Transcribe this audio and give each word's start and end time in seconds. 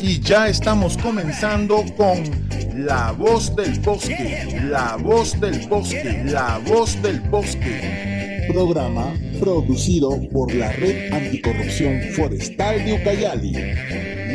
y 0.00 0.20
ya 0.20 0.48
estamos 0.48 0.96
comenzando 0.98 1.84
con 1.96 2.22
La 2.74 3.12
Voz 3.12 3.54
del 3.56 3.78
Bosque, 3.80 4.60
La 4.70 4.96
Voz 4.96 5.38
del 5.40 5.66
Bosque, 5.68 6.22
La 6.24 6.60
Voz 6.66 7.00
del 7.02 7.20
Bosque. 7.20 8.46
Programa 8.52 9.12
producido 9.40 10.20
por 10.30 10.54
la 10.54 10.72
Red 10.72 11.12
Anticorrupción 11.12 12.00
Forestal 12.14 12.84
de 12.84 12.92
Ucayali. 12.94 13.52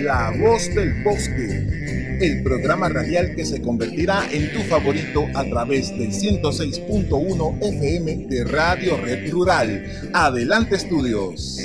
La 0.03 0.33
Voz 0.37 0.73
del 0.73 1.03
Bosque, 1.03 2.19
el 2.21 2.43
programa 2.43 2.89
radial 2.89 3.35
que 3.35 3.45
se 3.45 3.61
convertirá 3.61 4.23
en 4.31 4.51
tu 4.53 4.59
favorito 4.61 5.25
a 5.33 5.43
través 5.45 5.89
del 5.97 6.11
106.1 6.11 7.57
FM 7.61 8.27
de 8.27 8.43
Radio 8.45 8.97
Red 8.97 9.31
Rural. 9.31 10.09
Adelante 10.13 10.75
estudios. 10.75 11.59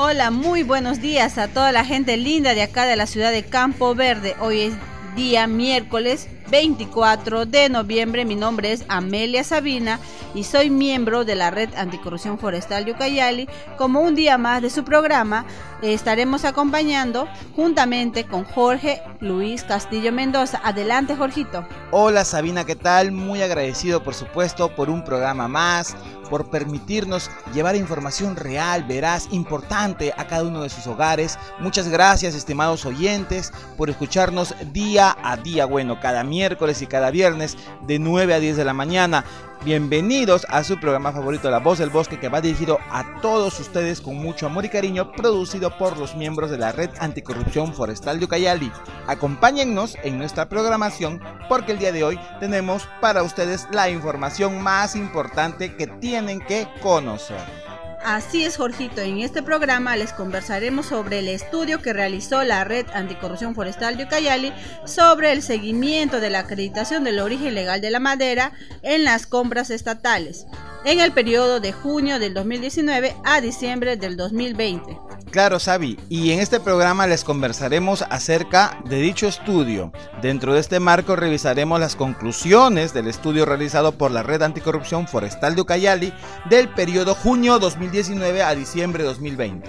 Hola, 0.00 0.30
muy 0.30 0.62
buenos 0.62 1.00
días 1.00 1.38
a 1.38 1.48
toda 1.48 1.72
la 1.72 1.84
gente 1.84 2.16
linda 2.16 2.54
de 2.54 2.62
acá 2.62 2.86
de 2.86 2.94
la 2.94 3.08
ciudad 3.08 3.32
de 3.32 3.42
Campo 3.42 3.96
Verde. 3.96 4.36
Hoy 4.38 4.60
es 4.60 4.74
día 5.16 5.48
miércoles 5.48 6.28
24 6.50 7.46
de 7.46 7.68
noviembre. 7.68 8.24
Mi 8.24 8.36
nombre 8.36 8.72
es 8.72 8.84
Amelia 8.88 9.44
Sabina 9.44 10.00
y 10.34 10.44
soy 10.44 10.70
miembro 10.70 11.24
de 11.24 11.34
la 11.34 11.50
Red 11.50 11.74
Anticorrupción 11.76 12.38
Forestal 12.38 12.84
de 12.84 12.92
Ucayali. 12.92 13.48
Como 13.76 14.00
un 14.00 14.14
día 14.14 14.38
más 14.38 14.62
de 14.62 14.70
su 14.70 14.84
programa, 14.84 15.44
estaremos 15.82 16.44
acompañando 16.44 17.28
juntamente 17.54 18.24
con 18.24 18.44
Jorge 18.44 19.02
Luis 19.20 19.64
Castillo 19.64 20.12
Mendoza. 20.12 20.60
Adelante, 20.64 21.16
Jorgito. 21.16 21.66
Hola, 21.90 22.24
Sabina, 22.24 22.64
¿qué 22.64 22.76
tal? 22.76 23.12
Muy 23.12 23.42
agradecido, 23.42 24.02
por 24.02 24.14
supuesto, 24.14 24.74
por 24.74 24.90
un 24.90 25.04
programa 25.04 25.48
más 25.48 25.96
por 26.28 26.50
permitirnos 26.50 27.30
llevar 27.54 27.74
información 27.76 28.36
real, 28.36 28.84
veraz, 28.84 29.28
importante 29.30 30.12
a 30.16 30.26
cada 30.26 30.44
uno 30.44 30.62
de 30.62 30.68
sus 30.68 30.86
hogares. 30.86 31.38
Muchas 31.58 31.88
gracias, 31.88 32.34
estimados 32.34 32.84
oyentes, 32.86 33.52
por 33.76 33.90
escucharnos 33.90 34.54
día 34.72 35.16
a 35.22 35.36
día, 35.36 35.64
bueno, 35.64 35.98
cada 36.00 36.24
miércoles 36.24 36.37
y 36.38 36.86
cada 36.86 37.10
viernes 37.10 37.56
de 37.84 37.98
9 37.98 38.32
a 38.32 38.38
10 38.38 38.56
de 38.56 38.64
la 38.64 38.72
mañana. 38.72 39.24
Bienvenidos 39.64 40.46
a 40.48 40.62
su 40.62 40.78
programa 40.78 41.10
favorito 41.10 41.50
La 41.50 41.58
Voz 41.58 41.78
del 41.78 41.90
Bosque 41.90 42.20
que 42.20 42.28
va 42.28 42.40
dirigido 42.40 42.78
a 42.90 43.20
todos 43.20 43.58
ustedes 43.58 44.00
con 44.00 44.16
mucho 44.16 44.46
amor 44.46 44.64
y 44.64 44.68
cariño, 44.68 45.10
producido 45.10 45.76
por 45.76 45.98
los 45.98 46.14
miembros 46.14 46.52
de 46.52 46.58
la 46.58 46.70
Red 46.70 46.90
Anticorrupción 47.00 47.74
Forestal 47.74 48.20
de 48.20 48.26
Ucayali. 48.26 48.70
Acompáñennos 49.08 49.96
en 50.04 50.16
nuestra 50.16 50.48
programación 50.48 51.20
porque 51.48 51.72
el 51.72 51.80
día 51.80 51.90
de 51.90 52.04
hoy 52.04 52.20
tenemos 52.38 52.88
para 53.00 53.24
ustedes 53.24 53.66
la 53.72 53.90
información 53.90 54.62
más 54.62 54.94
importante 54.94 55.74
que 55.74 55.88
tienen 55.88 56.40
que 56.40 56.68
conocer. 56.80 57.68
Así 58.04 58.44
es, 58.44 58.56
Jorgito. 58.56 59.00
En 59.00 59.18
este 59.18 59.42
programa 59.42 59.96
les 59.96 60.12
conversaremos 60.12 60.86
sobre 60.86 61.18
el 61.18 61.28
estudio 61.28 61.82
que 61.82 61.92
realizó 61.92 62.44
la 62.44 62.64
Red 62.64 62.86
Anticorrupción 62.94 63.54
Forestal 63.54 63.96
de 63.96 64.04
Ucayali 64.04 64.52
sobre 64.84 65.32
el 65.32 65.42
seguimiento 65.42 66.20
de 66.20 66.30
la 66.30 66.40
acreditación 66.40 67.04
del 67.04 67.18
origen 67.18 67.54
legal 67.54 67.80
de 67.80 67.90
la 67.90 68.00
madera 68.00 68.52
en 68.82 69.04
las 69.04 69.26
compras 69.26 69.70
estatales 69.70 70.46
en 70.84 71.00
el 71.00 71.12
periodo 71.12 71.60
de 71.60 71.72
junio 71.72 72.18
del 72.18 72.34
2019 72.34 73.16
a 73.24 73.40
diciembre 73.40 73.96
del 73.96 74.16
2020. 74.16 75.07
Claro, 75.30 75.58
Sabi, 75.58 75.98
y 76.08 76.30
en 76.30 76.40
este 76.40 76.58
programa 76.58 77.06
les 77.06 77.22
conversaremos 77.22 78.02
acerca 78.08 78.82
de 78.88 78.96
dicho 78.96 79.26
estudio. 79.26 79.92
Dentro 80.22 80.54
de 80.54 80.60
este 80.60 80.80
marco 80.80 81.16
revisaremos 81.16 81.78
las 81.78 81.96
conclusiones 81.96 82.94
del 82.94 83.08
estudio 83.08 83.44
realizado 83.44 83.92
por 83.92 84.10
la 84.10 84.22
Red 84.22 84.42
Anticorrupción 84.42 85.06
Forestal 85.06 85.54
de 85.54 85.60
Ucayali 85.60 86.14
del 86.48 86.70
periodo 86.70 87.14
junio 87.14 87.58
2019 87.58 88.42
a 88.42 88.54
diciembre 88.54 89.04
2020. 89.04 89.68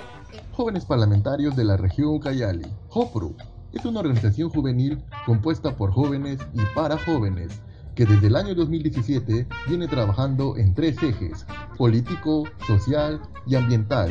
Jóvenes 0.53 0.85
parlamentarios 0.85 1.57
de 1.57 1.65
la 1.65 1.75
región 1.75 2.15
Ucayali, 2.15 2.65
JOPRU, 2.87 3.35
es 3.73 3.83
una 3.83 3.99
organización 3.99 4.49
juvenil 4.49 5.03
compuesta 5.25 5.75
por 5.75 5.91
jóvenes 5.91 6.39
y 6.53 6.61
para 6.73 6.97
jóvenes 6.97 7.59
que 7.95 8.05
desde 8.05 8.27
el 8.27 8.36
año 8.36 8.55
2017 8.55 9.48
viene 9.67 9.88
trabajando 9.88 10.58
en 10.58 10.73
tres 10.73 11.02
ejes, 11.04 11.45
político, 11.77 12.44
social 12.66 13.22
y 13.45 13.55
ambiental, 13.55 14.10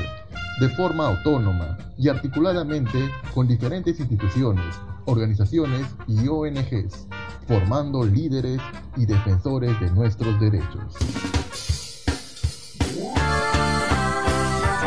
de 0.60 0.68
forma 0.70 1.06
autónoma 1.06 1.78
y 1.96 2.08
articuladamente 2.08 3.10
con 3.34 3.46
diferentes 3.46 3.98
instituciones, 4.00 4.74
organizaciones 5.06 5.86
y 6.06 6.28
ONGs, 6.28 7.06
formando 7.46 8.04
líderes 8.04 8.60
y 8.96 9.06
defensores 9.06 9.78
de 9.80 9.90
nuestros 9.90 10.38
derechos. 10.40 10.94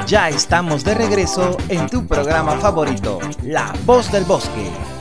Ya 0.07 0.28
estamos 0.30 0.84
de 0.84 0.94
regreso 0.94 1.56
en 1.69 1.88
tu 1.88 2.06
programa 2.06 2.57
favorito, 2.57 3.19
La 3.44 3.74
Voz 3.85 4.12
del 4.12 4.25
Bosque. 4.25 5.00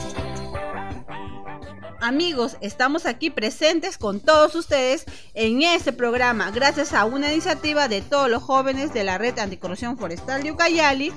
Amigos, 2.03 2.57
estamos 2.61 3.05
aquí 3.05 3.29
presentes 3.29 3.99
con 3.99 4.19
todos 4.19 4.55
ustedes 4.55 5.05
en 5.35 5.61
este 5.61 5.93
programa, 5.93 6.49
gracias 6.49 6.93
a 6.93 7.05
una 7.05 7.31
iniciativa 7.31 7.87
de 7.87 8.01
todos 8.01 8.27
los 8.27 8.41
jóvenes 8.41 8.91
de 8.91 9.03
la 9.03 9.19
Red 9.19 9.37
Anticorrupción 9.37 9.99
Forestal 9.99 10.41
de 10.41 10.51
Ucayali, 10.51 11.13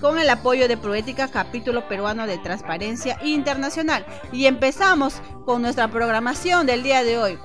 con 0.00 0.18
el 0.18 0.30
apoyo 0.30 0.68
de 0.68 0.78
Proética, 0.78 1.28
capítulo 1.28 1.86
peruano 1.86 2.26
de 2.26 2.38
Transparencia 2.38 3.18
Internacional. 3.22 4.06
Y 4.32 4.46
empezamos 4.46 5.20
con 5.44 5.60
nuestra 5.60 5.88
programación 5.88 6.66
del 6.66 6.82
día 6.82 7.04
de 7.04 7.18
hoy 7.18 7.38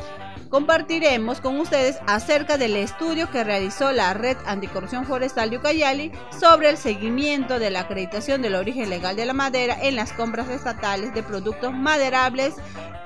compartiremos 0.50 1.41
con 1.41 1.59
ustedes 1.59 2.00
acerca 2.08 2.58
del 2.58 2.75
estudio 2.75 3.30
que 3.31 3.44
realizó 3.44 3.91
la 3.91 4.13
Red 4.13 4.38
Anticorrupción 4.46 5.06
Forestal 5.06 5.50
de 5.50 5.58
Ucayali 5.58 6.12
sobre 6.40 6.69
el 6.69 6.78
seguimiento 6.78 7.59
de 7.59 7.69
la 7.69 7.81
acreditación 7.81 8.41
del 8.41 8.56
origen 8.56 8.90
legal 8.90 9.16
de 9.16 9.25
la 9.25 9.34
madera 9.34 9.78
en 9.81 9.96
las 9.96 10.13
compras 10.13 10.50
estatales 10.50 11.13
de 11.13 11.24
productos 11.24 11.74
maderables 11.74 12.56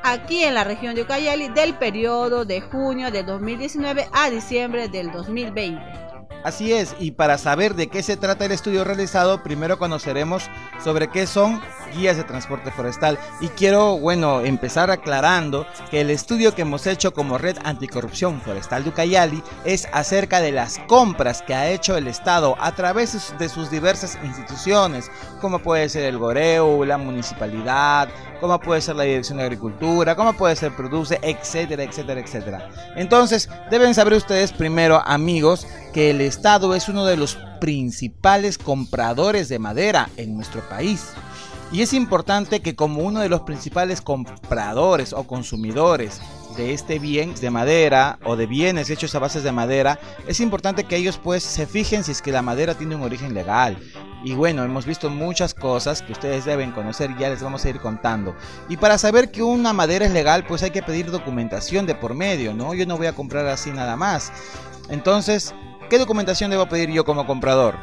aquí 0.04 0.44
en 0.44 0.56
la 0.56 0.64
región 0.64 0.96
de 0.96 1.04
Ucayali 1.04 1.50
del 1.50 1.76
periodo 1.76 2.46
de 2.46 2.62
junio 2.62 3.12
de 3.12 3.24
2019 3.24 4.08
a 4.12 4.30
diciembre 4.30 4.88
del 4.88 5.12
2020. 5.12 6.11
Así 6.44 6.74
es, 6.74 6.96
y 7.00 7.12
para 7.12 7.38
saber 7.38 7.76
de 7.76 7.88
qué 7.88 8.02
se 8.02 8.18
trata 8.18 8.46
el 8.46 8.52
estudio 8.52 8.84
realizado, 8.84 9.44
primero 9.44 9.78
conoceremos 9.78 10.50
sobre 10.84 11.08
qué 11.08 11.28
son 11.28 11.62
guías 11.96 12.18
de 12.18 12.24
transporte 12.24 12.72
forestal. 12.72 13.20
Y 13.42 13.50
quiero, 13.50 13.98
bueno, 14.00 14.42
empezar 14.42 14.90
aclarando 14.90 15.68
que 15.92 16.02
el 16.02 16.10
estudio 16.10 16.56
que 16.56 16.64
hemos 16.64 16.88
hecho 16.88 17.14
como 17.14 17.38
Red 17.38 17.58
Anticorrupción 17.64 18.42
Forestal 18.42 18.84
de 18.84 18.90
Ucayali 18.90 19.44
es 19.66 19.88
acerca 19.92 20.42
de 20.42 20.52
las 20.52 20.80
compras 20.88 21.44
que 21.44 21.54
ha 21.54 21.70
hecho 21.70 21.96
el 21.96 22.08
Estado 22.08 22.56
a 22.60 22.72
través 22.74 23.34
de 23.38 23.50
sus 23.50 23.70
diversas 23.70 24.18
instituciones, 24.24 25.12
como 25.42 25.60
puede 25.60 25.90
ser 25.90 26.06
el 26.06 26.18
Goreu, 26.18 26.86
la 26.86 26.98
municipalidad, 26.98 28.10
como 28.40 28.60
puede 28.60 28.82
ser 28.82 28.96
la 28.96 29.04
Dirección 29.04 29.38
de 29.38 29.44
Agricultura, 29.44 30.16
como 30.16 30.34
puede 30.34 30.56
ser 30.56 30.76
Produce, 30.76 31.20
etcétera, 31.22 31.84
etcétera, 31.84 32.20
etcétera. 32.20 32.70
Entonces, 32.96 33.50
deben 33.70 33.94
saber 33.94 34.14
ustedes 34.14 34.52
primero, 34.52 35.02
amigos, 35.06 35.68
que 35.94 36.10
el 36.10 36.22
Estado 36.22 36.74
es 36.76 36.90
uno 36.90 37.06
de 37.06 37.18
los 37.18 37.38
principales 37.60 38.58
compradores 38.58 39.50
de 39.50 39.60
madera 39.60 40.10
en 40.18 40.36
nuestro 40.36 40.62
país. 40.70 41.10
Y 41.72 41.82
es 41.82 41.94
importante 41.94 42.60
que 42.60 42.76
como 42.76 43.02
uno 43.02 43.22
de 43.22 43.30
los 43.30 43.42
principales 43.42 44.02
compradores 44.02 45.14
o 45.14 45.26
consumidores 45.26 46.20
de 46.58 46.74
este 46.74 47.00
bien 47.00 47.34
de 47.36 47.50
madera 47.50 48.20
o 48.26 48.36
de 48.36 48.46
bienes 48.46 48.90
hechos 48.90 49.16
a 49.16 49.20
bases 49.20 49.44
de 49.44 49.54
madera, 49.54 49.98
es 50.28 50.42
importante 50.42 50.84
que 50.84 50.98
ellos 50.98 51.18
pues 51.18 51.44
se 51.44 51.66
fijen 51.66 52.04
si 52.04 52.12
es 52.12 52.22
que 52.22 52.34
la 52.34 52.42
madera 52.42 52.76
tiene 52.76 52.96
un 52.96 53.04
origen 53.04 53.34
legal. 53.34 53.78
Y 54.24 54.34
bueno, 54.34 54.64
hemos 54.64 54.86
visto 54.86 55.10
muchas 55.10 55.54
cosas 55.54 56.02
que 56.02 56.12
ustedes 56.12 56.44
deben 56.46 56.72
conocer 56.72 57.12
y 57.12 57.22
ya 57.22 57.30
les 57.30 57.42
vamos 57.42 57.64
a 57.64 57.70
ir 57.70 57.80
contando. 57.80 58.36
Y 58.68 58.78
para 58.78 58.98
saber 58.98 59.32
que 59.32 59.42
una 59.42 59.72
madera 59.72 60.06
es 60.06 60.12
legal, 60.12 60.46
pues 60.46 60.64
hay 60.64 60.72
que 60.72 60.84
pedir 60.84 61.10
documentación 61.10 61.86
de 61.86 61.96
por 61.96 62.14
medio, 62.14 62.54
¿no? 62.54 62.74
Yo 62.74 62.86
no 62.86 62.98
voy 62.98 63.08
a 63.08 63.16
comprar 63.16 63.48
así 63.48 63.72
nada 63.72 63.96
más. 63.96 64.32
Entonces, 64.90 65.56
¿qué 65.92 66.00
documentación 66.00 66.50
debo 66.50 66.68
pedir 66.68 66.90
yo 66.90 67.04
como 67.04 67.28
comprador? 67.28 67.76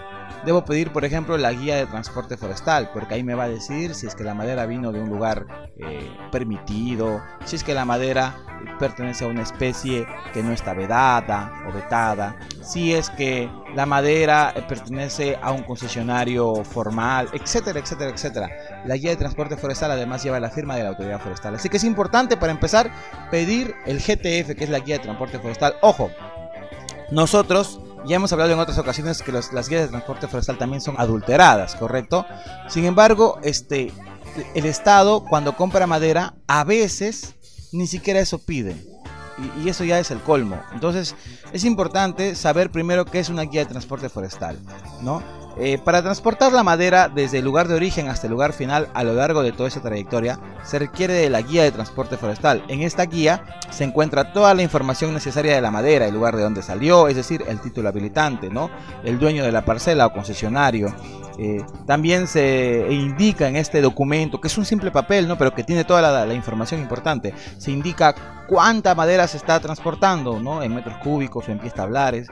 Debo 0.46 0.64
pedir, 0.64 0.92
por 0.92 1.04
ejemplo, 1.04 1.36
la 1.36 1.52
guía 1.52 1.76
de 1.76 1.84
transporte 1.84 2.38
forestal, 2.38 2.90
porque 2.94 3.12
ahí 3.12 3.22
me 3.22 3.34
va 3.34 3.44
a 3.44 3.48
decir 3.50 3.94
si 3.94 4.06
es 4.06 4.14
que 4.14 4.24
la 4.24 4.32
madera 4.32 4.64
vino 4.64 4.92
de 4.92 5.00
un 5.00 5.10
lugar 5.10 5.46
eh, 5.76 6.10
permitido, 6.32 7.20
si 7.44 7.56
es 7.56 7.64
que 7.64 7.74
la 7.74 7.84
madera 7.84 8.34
pertenece 8.78 9.26
a 9.26 9.28
una 9.28 9.42
especie 9.42 10.06
que 10.32 10.42
no 10.42 10.52
está 10.52 10.72
vedada 10.72 11.52
o 11.68 11.72
vetada, 11.72 12.38
si 12.62 12.94
es 12.94 13.10
que 13.10 13.50
la 13.74 13.84
madera 13.84 14.54
eh, 14.56 14.62
pertenece 14.66 15.38
a 15.42 15.52
un 15.52 15.64
concesionario 15.64 16.64
formal, 16.64 17.28
etcétera, 17.34 17.78
etcétera, 17.78 18.10
etcétera. 18.10 18.48
La 18.86 18.96
guía 18.96 19.10
de 19.10 19.16
transporte 19.16 19.58
forestal 19.58 19.90
además 19.90 20.22
lleva 20.22 20.40
la 20.40 20.48
firma 20.48 20.76
de 20.76 20.84
la 20.84 20.90
autoridad 20.90 21.20
forestal. 21.20 21.56
Así 21.56 21.68
que 21.68 21.76
es 21.76 21.84
importante 21.84 22.38
para 22.38 22.52
empezar 22.52 22.90
pedir 23.30 23.74
el 23.84 23.98
GTF, 23.98 24.56
que 24.56 24.64
es 24.64 24.70
la 24.70 24.78
guía 24.78 24.96
de 24.96 25.02
transporte 25.02 25.38
forestal. 25.38 25.74
Ojo, 25.82 26.10
nosotros 27.10 27.80
ya 28.06 28.16
hemos 28.16 28.32
hablado 28.32 28.52
en 28.52 28.58
otras 28.58 28.78
ocasiones 28.78 29.22
que 29.22 29.32
las 29.32 29.68
guías 29.68 29.82
de 29.82 29.88
transporte 29.88 30.28
forestal 30.28 30.58
también 30.58 30.80
son 30.80 30.96
adulteradas, 30.98 31.74
¿correcto? 31.76 32.26
Sin 32.68 32.84
embargo, 32.84 33.38
este, 33.42 33.92
el 34.54 34.66
Estado 34.66 35.24
cuando 35.24 35.56
compra 35.56 35.86
madera 35.86 36.34
a 36.46 36.64
veces 36.64 37.34
ni 37.72 37.86
siquiera 37.86 38.20
eso 38.20 38.38
pide. 38.38 38.76
Y, 39.38 39.62
y, 39.62 39.68
eso 39.68 39.84
ya 39.84 40.00
es 40.00 40.10
el 40.10 40.20
colmo. 40.20 40.60
Entonces 40.72 41.14
es 41.52 41.64
importante 41.64 42.34
saber 42.34 42.70
primero 42.70 43.04
qué 43.04 43.20
es 43.20 43.28
una 43.28 43.42
guía 43.42 43.60
de 43.60 43.70
transporte 43.70 44.08
forestal, 44.08 44.58
¿no? 45.00 45.22
Eh, 45.60 45.76
para 45.76 46.02
transportar 46.02 46.52
la 46.52 46.62
madera 46.62 47.08
desde 47.08 47.38
el 47.38 47.44
lugar 47.44 47.66
de 47.66 47.74
origen 47.74 48.08
hasta 48.08 48.28
el 48.28 48.32
lugar 48.32 48.52
final 48.52 48.88
a 48.94 49.02
lo 49.02 49.14
largo 49.14 49.42
de 49.42 49.50
toda 49.50 49.68
esa 49.68 49.82
trayectoria, 49.82 50.38
se 50.62 50.78
requiere 50.78 51.14
de 51.14 51.30
la 51.30 51.42
guía 51.42 51.64
de 51.64 51.72
transporte 51.72 52.16
forestal. 52.16 52.62
En 52.68 52.82
esta 52.82 53.04
guía 53.06 53.42
se 53.70 53.82
encuentra 53.82 54.32
toda 54.32 54.54
la 54.54 54.62
información 54.62 55.12
necesaria 55.12 55.54
de 55.54 55.60
la 55.60 55.72
madera, 55.72 56.06
el 56.06 56.14
lugar 56.14 56.36
de 56.36 56.42
donde 56.42 56.62
salió, 56.62 57.08
es 57.08 57.16
decir, 57.16 57.42
el 57.48 57.60
título 57.60 57.88
habilitante, 57.88 58.50
¿no? 58.50 58.70
el 59.02 59.18
dueño 59.18 59.42
de 59.42 59.50
la 59.50 59.64
parcela 59.64 60.06
o 60.06 60.12
concesionario, 60.12 60.94
eh, 61.38 61.64
también 61.86 62.26
se 62.26 62.86
indica 62.90 63.48
en 63.48 63.54
este 63.54 63.80
documento, 63.80 64.40
que 64.40 64.48
es 64.48 64.58
un 64.58 64.64
simple 64.64 64.90
papel, 64.90 65.28
¿no? 65.28 65.38
pero 65.38 65.54
que 65.54 65.62
tiene 65.62 65.84
toda 65.84 66.26
la, 66.26 66.34
información 66.34 66.80
importante, 66.80 67.32
se 67.58 67.70
indica 67.70 68.37
cuánta 68.48 68.94
madera 68.94 69.28
se 69.28 69.36
está 69.36 69.60
transportando, 69.60 70.40
¿no? 70.40 70.62
en 70.62 70.74
metros 70.74 70.96
cúbicos 70.98 71.48
o 71.48 71.52
en 71.52 71.60
pies 71.60 71.74
tablares. 71.74 72.28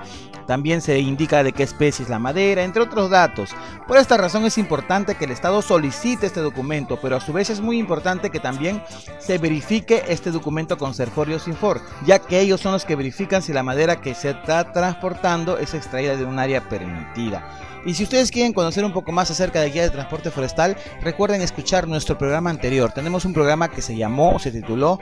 También 0.47 0.81
se 0.81 0.99
indica 0.99 1.43
de 1.43 1.53
qué 1.53 1.63
especie 1.63 2.05
es 2.05 2.09
la 2.09 2.19
madera, 2.19 2.63
entre 2.63 2.83
otros 2.83 3.11
datos. 3.11 3.51
Por 3.87 3.99
esta 3.99 4.17
razón 4.17 4.45
es 4.45 4.59
importante 4.59 5.17
que 5.17 5.27
el 5.27 5.33
Estado 5.33 5.61
solicite 5.61 6.27
este 6.27 6.41
documento, 6.41 6.99
pero 7.03 7.17
a 7.17 7.21
su 7.21 7.33
vez 7.33 7.51
es 7.51 7.61
muy 7.61 7.79
importante 7.79 8.31
que 8.31 8.41
también 8.41 8.83
se 9.19 9.39
verifique 9.39 10.05
este 10.09 10.31
documento 10.31 10.79
con 10.79 10.95
Serforio 10.95 11.39
Sinfor, 11.39 11.81
ya 12.07 12.19
que 12.21 12.41
ellos 12.41 12.61
son 12.61 12.73
los 12.73 12.85
que 12.85 12.97
verifican 12.97 13.43
si 13.43 13.53
la 13.53 13.63
madera 13.63 14.01
que 14.01 14.15
se 14.15 14.31
está 14.31 14.73
transportando 14.73 15.59
es 15.59 15.75
extraída 15.75 16.17
de 16.17 16.25
un 16.25 16.39
área 16.39 16.69
permitida. 16.69 17.47
Y 17.87 17.95
si 17.95 18.03
ustedes 18.03 18.33
quieren 18.33 18.53
conocer 18.53 18.85
un 18.85 18.93
poco 18.93 19.13
más 19.13 19.31
acerca 19.31 19.61
de 19.61 19.71
guía 19.71 19.83
de 19.85 19.91
transporte 19.91 20.33
forestal, 20.33 20.77
recuerden 21.03 21.41
escuchar 21.41 21.87
nuestro 21.87 22.19
programa 22.19 22.51
anterior. 22.51 22.91
Tenemos 22.93 23.25
un 23.25 23.33
programa 23.33 23.71
que 23.71 23.81
se 23.81 23.97
llamó, 23.97 24.41
se 24.41 24.51
tituló 24.51 24.99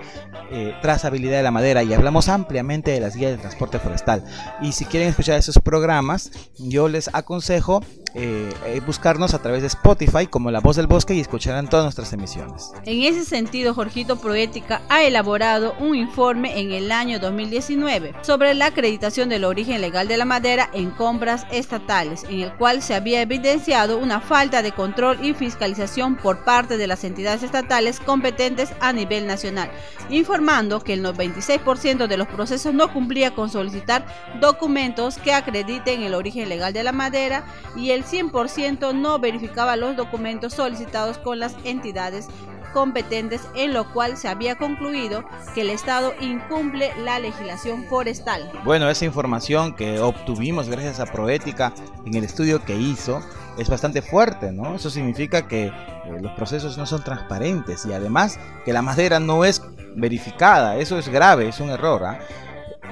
eh, 0.52 0.74
Trazabilidad 0.82 1.38
de 1.38 1.42
la 1.42 1.50
Madera 1.50 1.82
y 1.82 1.94
hablamos 1.94 2.28
ampliamente 2.28 2.90
de 2.90 3.00
las 3.00 3.16
guías 3.16 3.30
de 3.30 3.38
transporte 3.38 3.78
forestal. 3.78 4.22
Y 4.60 4.72
si 4.72 4.84
quieren 4.84 5.08
escuchar 5.08 5.38
esos 5.38 5.58
programas, 5.58 6.30
yo 6.58 6.88
les 6.88 7.08
aconsejo 7.14 7.82
eh, 8.16 8.54
eh, 8.66 8.80
buscarnos 8.86 9.34
a 9.34 9.42
través 9.42 9.62
de 9.62 9.66
Spotify 9.66 10.28
como 10.28 10.52
La 10.52 10.60
Voz 10.60 10.76
del 10.76 10.86
Bosque 10.86 11.14
y 11.14 11.20
escucharán 11.20 11.68
todas 11.68 11.84
nuestras 11.84 12.12
emisiones. 12.12 12.72
En 12.84 13.02
ese 13.02 13.24
sentido, 13.24 13.74
Jorgito 13.74 14.16
Proética 14.16 14.82
ha 14.88 15.02
elaborado 15.02 15.74
un 15.80 15.96
informe 15.96 16.60
en 16.60 16.70
el 16.70 16.92
año 16.92 17.18
2019 17.18 18.14
sobre 18.22 18.54
la 18.54 18.66
acreditación 18.66 19.30
del 19.30 19.44
origen 19.44 19.80
legal 19.80 20.06
de 20.06 20.16
la 20.16 20.24
madera 20.24 20.70
en 20.72 20.90
compras 20.90 21.44
estatales, 21.50 22.22
en 22.28 22.40
el 22.40 22.52
cual 22.54 22.82
se 22.82 22.94
había 22.94 23.20
evidenciado 23.20 23.98
una 23.98 24.20
falta 24.20 24.62
de 24.62 24.70
control 24.70 25.24
y 25.24 25.34
fiscalización 25.34 26.14
por 26.14 26.44
parte 26.44 26.76
de 26.76 26.86
las 26.86 27.02
entidades 27.02 27.42
estatales 27.42 27.98
competentes 27.98 28.72
a 28.80 28.92
nivel 28.92 29.26
nacional, 29.26 29.70
informando 30.08 30.80
que 30.80 30.92
el 30.92 31.02
96% 31.02 32.06
de 32.06 32.16
los 32.16 32.28
procesos 32.28 32.72
no 32.72 32.92
cumplía 32.92 33.34
con 33.34 33.50
solicitar 33.50 34.06
documentos 34.40 35.18
que 35.18 35.32
acrediten 35.32 36.02
el 36.02 36.14
origen 36.14 36.48
legal 36.48 36.72
de 36.72 36.84
la 36.84 36.92
madera 36.92 37.44
y 37.76 37.90
el 37.90 38.03
100% 38.04 38.94
no 38.94 39.18
verificaba 39.18 39.76
los 39.76 39.96
documentos 39.96 40.54
solicitados 40.54 41.18
con 41.18 41.38
las 41.38 41.56
entidades 41.64 42.28
competentes, 42.74 43.40
en 43.54 43.72
lo 43.72 43.90
cual 43.92 44.18
se 44.18 44.28
había 44.28 44.56
concluido 44.56 45.24
que 45.54 45.62
el 45.62 45.70
Estado 45.70 46.12
incumple 46.20 46.92
la 47.02 47.18
legislación 47.20 47.84
forestal. 47.84 48.50
Bueno, 48.64 48.90
esa 48.90 49.04
información 49.04 49.74
que 49.74 50.00
obtuvimos 50.00 50.68
gracias 50.68 51.00
a 51.00 51.06
Proética 51.06 51.72
en 52.04 52.14
el 52.14 52.24
estudio 52.24 52.62
que 52.64 52.76
hizo 52.76 53.22
es 53.56 53.70
bastante 53.70 54.02
fuerte, 54.02 54.52
¿no? 54.52 54.74
Eso 54.74 54.90
significa 54.90 55.46
que 55.46 55.66
eh, 55.66 55.72
los 56.20 56.32
procesos 56.32 56.76
no 56.76 56.84
son 56.84 57.02
transparentes 57.04 57.86
y 57.86 57.92
además 57.92 58.38
que 58.64 58.72
la 58.72 58.82
madera 58.82 59.20
no 59.20 59.44
es 59.44 59.62
verificada. 59.94 60.76
Eso 60.76 60.98
es 60.98 61.08
grave, 61.08 61.48
es 61.48 61.60
un 61.60 61.70
error. 61.70 62.04
¿ah? 62.04 62.18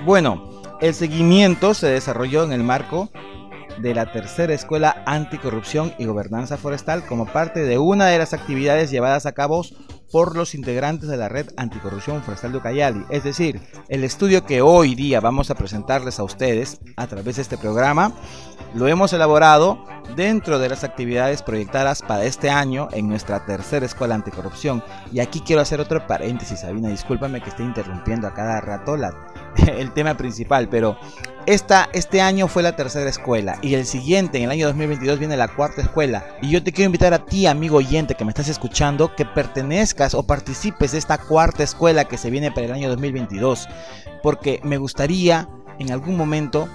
Bueno, 0.04 0.62
el 0.80 0.94
seguimiento 0.94 1.74
se 1.74 1.88
desarrolló 1.88 2.44
en 2.44 2.52
el 2.52 2.62
marco 2.62 3.10
de 3.78 3.94
la 3.94 4.12
tercera 4.12 4.54
escuela 4.54 5.02
anticorrupción 5.06 5.94
y 5.98 6.04
gobernanza 6.04 6.56
forestal 6.56 7.06
como 7.06 7.26
parte 7.26 7.60
de 7.60 7.78
una 7.78 8.06
de 8.06 8.18
las 8.18 8.32
actividades 8.32 8.90
llevadas 8.90 9.26
a 9.26 9.32
cabo 9.32 9.64
por 10.12 10.36
los 10.36 10.54
integrantes 10.54 11.08
de 11.08 11.16
la 11.16 11.28
red 11.28 11.48
anticorrupción 11.56 12.22
forestal 12.22 12.52
de 12.52 12.58
Ucayali. 12.58 13.04
Es 13.08 13.24
decir, 13.24 13.60
el 13.88 14.04
estudio 14.04 14.44
que 14.44 14.60
hoy 14.60 14.94
día 14.94 15.20
vamos 15.20 15.50
a 15.50 15.54
presentarles 15.54 16.20
a 16.20 16.22
ustedes 16.22 16.80
a 16.96 17.06
través 17.06 17.36
de 17.36 17.42
este 17.42 17.56
programa, 17.56 18.12
lo 18.74 18.86
hemos 18.88 19.12
elaborado 19.14 19.84
dentro 20.14 20.58
de 20.58 20.68
las 20.68 20.84
actividades 20.84 21.42
proyectadas 21.42 22.02
para 22.02 22.24
este 22.24 22.50
año 22.50 22.88
en 22.92 23.08
nuestra 23.08 23.44
tercera 23.46 23.86
escuela 23.86 24.14
anticorrupción. 24.14 24.84
Y 25.10 25.20
aquí 25.20 25.40
quiero 25.40 25.62
hacer 25.62 25.80
otro 25.80 26.06
paréntesis, 26.06 26.60
Sabina, 26.60 26.90
discúlpame 26.90 27.40
que 27.40 27.48
esté 27.50 27.62
interrumpiendo 27.62 28.26
a 28.26 28.34
cada 28.34 28.60
rato 28.60 28.96
la, 28.96 29.14
el 29.66 29.92
tema 29.92 30.16
principal, 30.16 30.68
pero 30.68 30.98
esta, 31.44 31.88
este 31.92 32.20
año 32.20 32.46
fue 32.46 32.62
la 32.62 32.76
tercera 32.76 33.10
escuela 33.10 33.58
y 33.62 33.74
el 33.74 33.84
siguiente, 33.84 34.38
en 34.38 34.44
el 34.44 34.50
año 34.52 34.66
2022, 34.68 35.18
viene 35.18 35.36
la 35.36 35.48
cuarta 35.48 35.82
escuela. 35.82 36.24
Y 36.40 36.50
yo 36.50 36.62
te 36.62 36.72
quiero 36.72 36.86
invitar 36.86 37.12
a 37.14 37.24
ti, 37.24 37.46
amigo 37.46 37.78
oyente 37.78 38.14
que 38.14 38.24
me 38.24 38.30
estás 38.30 38.48
escuchando, 38.48 39.14
que 39.16 39.24
o 40.14 40.24
participes 40.24 40.92
de 40.92 40.98
esta 40.98 41.18
cuarta 41.18 41.62
escuela 41.62 42.06
que 42.06 42.18
se 42.18 42.30
viene 42.30 42.50
para 42.50 42.66
el 42.66 42.72
año 42.72 42.88
2022. 42.88 43.68
Porque 44.22 44.60
me 44.64 44.76
gustaría 44.76 45.48
en 45.78 45.92
algún 45.92 46.16
momento 46.16 46.68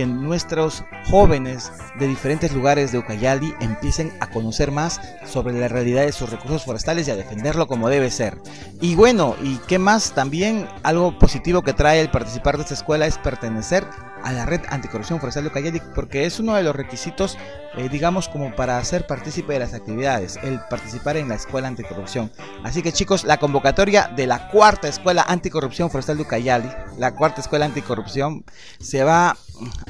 que 0.00 0.06
nuestros 0.06 0.82
jóvenes 1.10 1.70
de 1.98 2.06
diferentes 2.06 2.54
lugares 2.54 2.90
de 2.90 2.96
Ucayali 2.96 3.54
empiecen 3.60 4.10
a 4.20 4.30
conocer 4.30 4.70
más 4.70 4.98
sobre 5.26 5.52
la 5.52 5.68
realidad 5.68 6.06
de 6.06 6.12
sus 6.12 6.30
recursos 6.30 6.64
forestales 6.64 7.06
y 7.06 7.10
a 7.10 7.16
defenderlo 7.16 7.66
como 7.66 7.90
debe 7.90 8.10
ser. 8.10 8.38
Y 8.80 8.94
bueno, 8.94 9.36
y 9.42 9.58
qué 9.68 9.78
más 9.78 10.14
también 10.14 10.66
algo 10.84 11.18
positivo 11.18 11.60
que 11.60 11.74
trae 11.74 12.00
el 12.00 12.10
participar 12.10 12.56
de 12.56 12.62
esta 12.62 12.72
escuela 12.72 13.06
es 13.06 13.18
pertenecer 13.18 13.84
a 14.22 14.32
la 14.32 14.46
red 14.46 14.62
anticorrupción 14.70 15.20
forestal 15.20 15.44
de 15.44 15.50
Ucayali 15.50 15.82
porque 15.94 16.24
es 16.24 16.40
uno 16.40 16.54
de 16.54 16.62
los 16.62 16.74
requisitos 16.74 17.36
eh, 17.76 17.88
digamos 17.88 18.28
como 18.28 18.54
para 18.56 18.82
ser 18.84 19.06
partícipe 19.06 19.52
de 19.52 19.60
las 19.60 19.74
actividades, 19.74 20.40
el 20.42 20.58
participar 20.68 21.16
en 21.16 21.28
la 21.28 21.36
escuela 21.36 21.68
anticorrupción. 21.68 22.32
Así 22.64 22.82
que 22.82 22.92
chicos, 22.92 23.22
la 23.22 23.38
convocatoria 23.38 24.10
de 24.16 24.26
la 24.26 24.48
cuarta 24.48 24.88
escuela 24.88 25.24
anticorrupción 25.28 25.88
forestal 25.88 26.16
de 26.16 26.24
Ucayali, 26.24 26.68
la 26.98 27.14
cuarta 27.14 27.40
escuela 27.40 27.66
anticorrupción, 27.66 28.44
se 28.80 29.04
va 29.04 29.36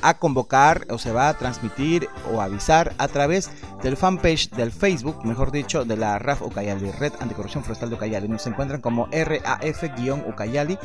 a 0.03 0.15
convocar 0.15 0.87
o 0.91 0.99
se 0.99 1.13
va 1.13 1.29
a 1.29 1.35
transmitir 1.35 2.09
o 2.33 2.41
avisar 2.41 2.95
a 2.99 3.09
través 3.09 3.51
del 3.83 3.97
fanpage 3.97 4.51
del 4.51 4.73
Facebook, 4.73 5.25
mejor 5.25 5.51
dicho, 5.51 5.85
de 5.85 5.97
la 5.97 6.19
RAF 6.19 6.43
Ucayali, 6.43 6.91
Red 6.91 7.15
Anticorrupción 7.21 7.65
Forestal 7.65 7.91
de 7.91 7.97
Ucayali. 7.97 8.29
Nos 8.29 8.47
encuentran 8.47 8.81
como 8.81 9.09
RAF-Ucayali. 9.11 10.79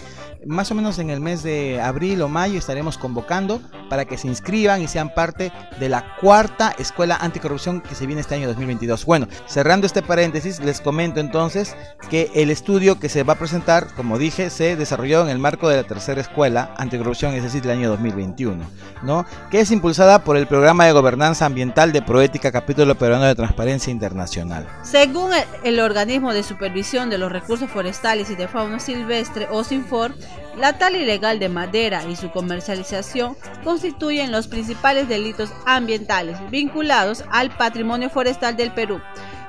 Más 0.45 0.71
o 0.71 0.75
menos 0.75 0.99
en 0.99 1.09
el 1.09 1.19
mes 1.19 1.43
de 1.43 1.81
abril 1.81 2.21
o 2.21 2.29
mayo 2.29 2.57
estaremos 2.57 2.97
convocando 2.97 3.61
para 3.89 4.05
que 4.05 4.17
se 4.17 4.27
inscriban 4.27 4.81
y 4.81 4.87
sean 4.87 5.13
parte 5.13 5.51
de 5.79 5.89
la 5.89 6.15
cuarta 6.21 6.73
Escuela 6.77 7.17
Anticorrupción 7.17 7.81
que 7.81 7.95
se 7.95 8.05
viene 8.05 8.21
este 8.21 8.35
año 8.35 8.47
2022. 8.47 9.05
Bueno, 9.05 9.27
cerrando 9.47 9.85
este 9.87 10.01
paréntesis, 10.01 10.59
les 10.59 10.81
comento 10.81 11.19
entonces 11.19 11.75
que 12.09 12.31
el 12.35 12.49
estudio 12.49 12.99
que 12.99 13.09
se 13.09 13.23
va 13.23 13.33
a 13.33 13.39
presentar, 13.39 13.87
como 13.95 14.17
dije, 14.17 14.49
se 14.49 14.75
desarrolló 14.75 15.23
en 15.23 15.29
el 15.29 15.39
marco 15.39 15.69
de 15.69 15.77
la 15.77 15.83
tercera 15.83 16.21
Escuela 16.21 16.73
Anticorrupción, 16.77 17.33
es 17.33 17.43
decir, 17.43 17.61
del 17.61 17.77
año 17.77 17.89
2021, 17.89 18.63
¿no? 19.01 19.25
Que 19.51 19.59
es 19.59 19.71
impulsada 19.71 20.23
por 20.23 20.37
el 20.37 20.47
Programa 20.47 20.85
de 20.85 20.91
Gobernanza 20.91 21.45
Ambiental 21.45 21.91
de 21.91 22.01
Proética 22.01 22.51
Capítulo 22.51 22.95
Peruano 22.95 23.25
de 23.25 23.35
Transparencia 23.35 23.91
Internacional. 23.91 24.67
Según 24.83 25.31
el, 25.63 25.79
organismo 25.79 26.33
de 26.33 26.43
supervisión 26.43 27.09
de 27.09 27.17
los 27.17 27.31
recursos 27.31 27.69
forestales 27.69 28.29
y 28.29 28.35
de 28.35 28.47
fauna 28.47 28.79
silvestre, 28.79 29.47
OSINFOR, 29.51 30.15
la 30.57 30.77
tala 30.77 30.97
ilegal 30.97 31.39
de 31.39 31.49
madera 31.49 32.03
y 32.05 32.15
su 32.15 32.31
comercialización 32.31 33.35
constituyen 33.63 34.31
los 34.31 34.47
principales 34.47 35.09
delitos 35.09 35.51
ambientales 35.65 36.37
vinculados 36.49 37.23
al 37.31 37.55
patrimonio 37.55 38.09
forestal 38.09 38.55
del 38.55 38.71
Perú. 38.71 39.01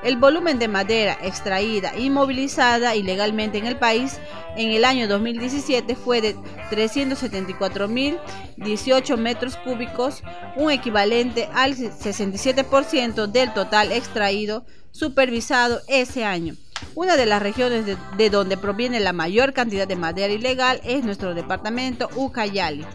El 0.03 0.17
volumen 0.17 0.59
de 0.59 0.69
madera 0.69 1.17
extraída 1.23 1.97
y 1.97 2.11
movilizada 2.11 2.95
ilegalmente 2.95 3.57
en 3.59 3.67
el 3.67 3.77
país 3.77 4.19
en 4.57 4.71
el 4.71 4.85
año 4.85 5.09
2017 5.09 5.97
fue 5.97 6.21
de 6.21 6.37
374.018 6.71 9.17
metros 9.17 9.57
cúbicos, 9.57 10.23
un 10.57 10.71
equivalente 10.71 11.49
al 11.55 11.75
67% 11.77 13.27
del 13.27 13.53
total 13.53 13.91
extraído 13.93 14.65
supervisado 14.93 15.81
ese 15.89 16.25
año. 16.25 16.55
Una 16.95 17.17
de 17.17 17.27
las 17.27 17.43
regiones 17.43 17.85
de, 18.17 18.31
donde 18.31 18.57
proviene 18.57 19.01
la 19.01 19.13
mayor 19.13 19.53
cantidad 19.53 19.87
de 19.87 19.97
madera 19.97 20.33
ilegal 20.33 20.81
es 20.85 21.05
nuestro 21.05 21.35
departamento 21.35 22.09
Ucayali. 22.17 22.87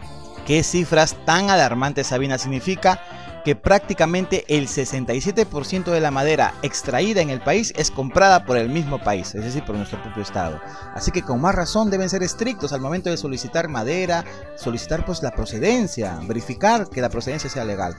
¿Qué 0.46 0.64
cifras 0.64 1.16
tan 1.26 1.52
alarmantes, 1.52 2.08
Sabina, 2.08 2.38
significa? 2.38 3.02
Que 3.44 3.56
prácticamente 3.56 4.46
el 4.48 4.68
67% 4.68 5.86
de 5.86 6.00
la 6.00 6.12
madera 6.12 6.54
extraída 6.62 7.22
en 7.22 7.30
el 7.30 7.42
país 7.42 7.74
es 7.76 7.92
comprada 7.92 8.46
por 8.46 8.58
el 8.58 8.70
mismo 8.70 9.00
país, 9.00 9.34
es 9.36 9.44
decir, 9.44 9.64
por 9.64 9.76
nuestro 9.76 10.02
propio 10.02 10.24
estado. 10.24 10.60
Así 10.94 11.12
que 11.12 11.24
con 11.24 11.42
más 11.42 11.56
razón 11.56 11.90
deben 11.90 12.10
ser 12.10 12.24
estrictos 12.24 12.74
al 12.74 12.82
momento 12.82 13.10
de 13.10 13.18
solicitar 13.18 13.68
madera, 13.68 14.24
solicitar 14.56 15.06
pues 15.06 15.24
la 15.24 15.32
procedencia, 15.32 16.20
verificar 16.24 16.90
que 16.90 17.02
la 17.02 17.10
procedencia 17.10 17.50
sea 17.50 17.66
legal. 17.66 17.96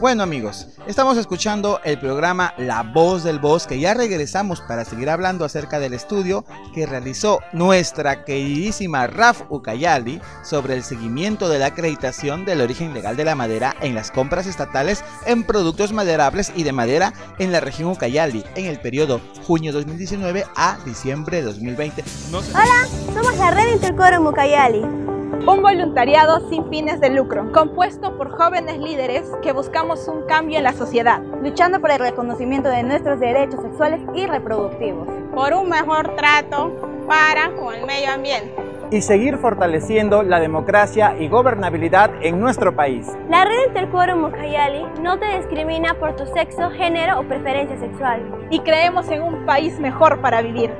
Bueno 0.00 0.22
amigos, 0.22 0.68
estamos 0.86 1.16
escuchando 1.16 1.80
el 1.84 1.98
programa 1.98 2.54
La 2.58 2.82
Voz 2.82 3.24
del 3.24 3.38
Bosque, 3.38 3.78
ya 3.78 3.94
regresamos 3.94 4.60
para 4.60 4.84
seguir 4.84 5.10
hablando 5.10 5.44
acerca 5.44 5.78
del 5.78 5.94
estudio 5.94 6.44
que 6.74 6.86
realizó 6.86 7.40
nuestra 7.52 8.24
queridísima 8.24 9.06
Raf 9.06 9.42
Ucayali 9.50 10.20
sobre 10.42 10.74
el 10.74 10.82
seguimiento 10.82 11.48
de 11.48 11.58
la 11.58 11.66
acreditación 11.66 12.44
del 12.44 12.60
origen 12.60 12.92
legal 12.92 13.16
de 13.16 13.24
la 13.24 13.34
madera 13.34 13.74
en 13.80 13.94
las 13.94 14.10
compras 14.10 14.46
estatales 14.46 14.83
en 15.26 15.44
productos 15.44 15.92
maderables 15.92 16.52
y 16.54 16.62
de 16.62 16.72
madera 16.72 17.12
en 17.38 17.52
la 17.52 17.60
región 17.60 17.90
Ucayali 17.90 18.44
en 18.54 18.66
el 18.66 18.78
periodo 18.80 19.20
junio 19.46 19.72
2019 19.72 20.44
a 20.56 20.78
diciembre 20.84 21.38
de 21.38 21.44
2020. 21.44 22.04
Hola, 22.32 22.86
somos 23.14 23.36
la 23.38 23.50
Red 23.50 23.72
Interquórum 23.72 24.26
Ucayali. 24.26 24.80
Un 24.80 25.62
voluntariado 25.62 26.48
sin 26.48 26.68
fines 26.70 27.00
de 27.00 27.10
lucro, 27.10 27.50
compuesto 27.52 28.16
por 28.16 28.30
jóvenes 28.30 28.78
líderes 28.78 29.24
que 29.42 29.52
buscamos 29.52 30.06
un 30.08 30.26
cambio 30.26 30.58
en 30.58 30.64
la 30.64 30.72
sociedad, 30.72 31.20
luchando 31.42 31.80
por 31.80 31.90
el 31.90 31.98
reconocimiento 31.98 32.68
de 32.68 32.82
nuestros 32.82 33.20
derechos 33.20 33.60
sexuales 33.62 34.00
y 34.14 34.26
reproductivos, 34.26 35.08
por 35.34 35.52
un 35.54 35.68
mejor 35.68 36.14
trato 36.16 36.72
para 37.06 37.54
con 37.56 37.74
el 37.74 37.84
medio 37.84 38.12
ambiente 38.12 38.73
y 38.94 39.02
seguir 39.02 39.38
fortaleciendo 39.38 40.22
la 40.22 40.38
democracia 40.38 41.16
y 41.18 41.26
gobernabilidad 41.26 42.12
en 42.22 42.38
nuestro 42.38 42.76
país. 42.76 43.08
La 43.28 43.44
Red 43.44 43.68
Interquórum 43.68 44.24
Ucayali 44.24 44.84
no 45.02 45.18
te 45.18 45.36
discrimina 45.36 45.94
por 45.94 46.14
tu 46.14 46.24
sexo, 46.26 46.70
género 46.70 47.18
o 47.18 47.24
preferencia 47.24 47.76
sexual. 47.80 48.22
Y 48.50 48.60
creemos 48.60 49.08
en 49.08 49.22
un 49.22 49.44
país 49.46 49.80
mejor 49.80 50.20
para 50.20 50.42
vivir. 50.42 50.70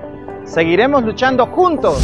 Seguiremos 0.45 1.03
luchando 1.03 1.47
juntos, 1.47 1.99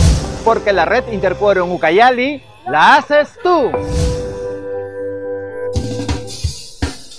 porque 0.45 0.73
la 0.73 0.85
Red 0.85 1.12
Interquórum 1.12 1.71
Ucayali 1.71 2.43
la 2.67 2.97
haces 2.97 3.38
tú. 3.45 3.71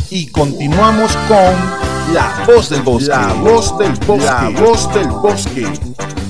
Y 0.09 0.29
continuamos 0.31 1.15
con 1.29 2.13
La 2.13 2.43
Voz 2.45 2.69
del 2.69 2.81
Bosque. 2.81 3.11
La 3.11 3.33
Voz 3.35 3.77
del 3.77 3.93
Bosque. 4.05 4.25
La 4.25 4.61
Voz 4.61 4.93
del 4.93 5.07
Bosque 5.07 6.20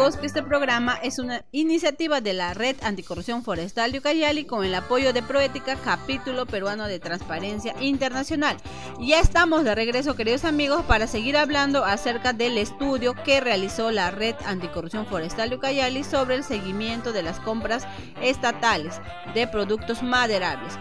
que 0.00 0.26
este 0.26 0.42
programa 0.42 0.96
es 1.02 1.18
una 1.18 1.44
iniciativa 1.52 2.22
de 2.22 2.32
la 2.32 2.54
Red 2.54 2.76
Anticorrupción 2.82 3.44
Forestal 3.44 3.92
de 3.92 3.98
Ucayali 3.98 4.46
con 4.46 4.64
el 4.64 4.74
apoyo 4.74 5.12
de 5.12 5.22
Proética, 5.22 5.76
capítulo 5.76 6.46
peruano 6.46 6.86
de 6.86 6.98
Transparencia 6.98 7.74
Internacional. 7.80 8.56
Ya 8.98 9.20
estamos 9.20 9.62
de 9.62 9.74
regreso, 9.74 10.16
queridos 10.16 10.46
amigos, 10.46 10.86
para 10.86 11.06
seguir 11.06 11.36
hablando 11.36 11.84
acerca 11.84 12.32
del 12.32 12.56
estudio 12.56 13.14
que 13.24 13.42
realizó 13.42 13.90
la 13.90 14.10
Red 14.10 14.36
Anticorrupción 14.46 15.04
Forestal 15.04 15.50
de 15.50 15.56
Ucayali 15.56 16.02
sobre 16.02 16.36
el 16.36 16.44
seguimiento 16.44 17.12
de 17.12 17.22
las 17.22 17.38
compras 17.38 17.86
estatales 18.22 19.02
de 19.34 19.46
productos 19.48 20.02
maderables. 20.02 20.78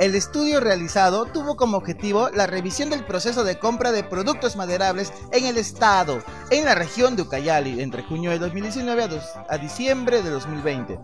El 0.00 0.16
estudio 0.16 0.58
realizado 0.58 1.24
tuvo 1.26 1.56
como 1.56 1.76
objetivo 1.76 2.28
la 2.30 2.48
revisión 2.48 2.90
del 2.90 3.04
proceso 3.04 3.44
de 3.44 3.60
compra 3.60 3.92
de 3.92 4.02
productos 4.02 4.56
maderables 4.56 5.12
en 5.30 5.46
el 5.46 5.56
estado, 5.56 6.20
en 6.50 6.64
la 6.64 6.74
región 6.74 7.14
de 7.14 7.22
Ucayali, 7.22 7.80
entre 7.80 8.02
junio 8.02 8.32
de 8.32 8.40
2019 8.40 9.08
a, 9.48 9.58
diciembre 9.58 10.20
de 10.22 10.30
2020, 10.30 10.98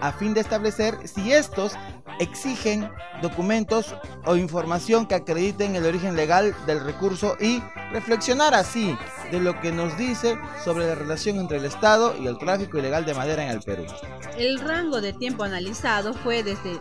a 0.00 0.12
fin 0.12 0.34
de 0.34 0.40
establecer 0.40 0.96
si 1.06 1.32
estos 1.32 1.74
exigen 2.18 2.90
documentos 3.22 3.94
o 4.24 4.36
información 4.36 5.06
que 5.06 5.14
acrediten 5.14 5.76
el 5.76 5.86
origen 5.86 6.16
legal 6.16 6.54
del 6.66 6.84
recurso 6.84 7.36
y 7.40 7.62
reflexionar 7.92 8.54
así 8.54 8.96
de 9.30 9.40
lo 9.40 9.58
que 9.60 9.72
nos 9.72 9.96
dice 9.96 10.36
sobre 10.64 10.86
la 10.86 10.94
relación 10.94 11.38
entre 11.38 11.58
el 11.58 11.64
Estado 11.64 12.14
y 12.16 12.26
el 12.26 12.38
tráfico 12.38 12.78
ilegal 12.78 13.04
de 13.04 13.14
madera 13.14 13.44
en 13.44 13.50
el 13.50 13.60
Perú. 13.62 13.84
El 14.36 14.60
rango 14.60 15.00
de 15.00 15.12
tiempo 15.12 15.44
analizado 15.44 16.14
fue 16.14 16.42
desde 16.42 16.80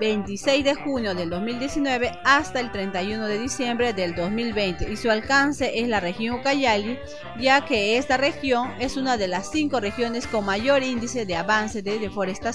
26 0.00 0.64
de 0.64 0.74
junio 0.74 1.14
del 1.14 1.30
2019 1.30 2.18
hasta 2.24 2.60
el 2.60 2.72
31 2.72 3.26
de 3.26 3.38
diciembre 3.38 3.92
del 3.92 4.14
2020 4.14 4.90
y 4.90 4.96
su 4.96 5.10
alcance 5.10 5.78
es 5.78 5.88
la 5.88 6.00
región 6.00 6.40
Ucayali, 6.40 6.98
ya 7.38 7.64
que 7.64 7.96
esta 7.96 8.16
región 8.16 8.72
es 8.80 8.96
una 8.96 9.16
de 9.16 9.28
las 9.28 9.50
cinco 9.50 9.80
regiones 9.80 10.26
con 10.26 10.44
mayor 10.44 10.82
índice 10.82 11.26
de 11.26 11.36
avance 11.36 11.82
de 11.82 11.98
deforestación 11.98 12.53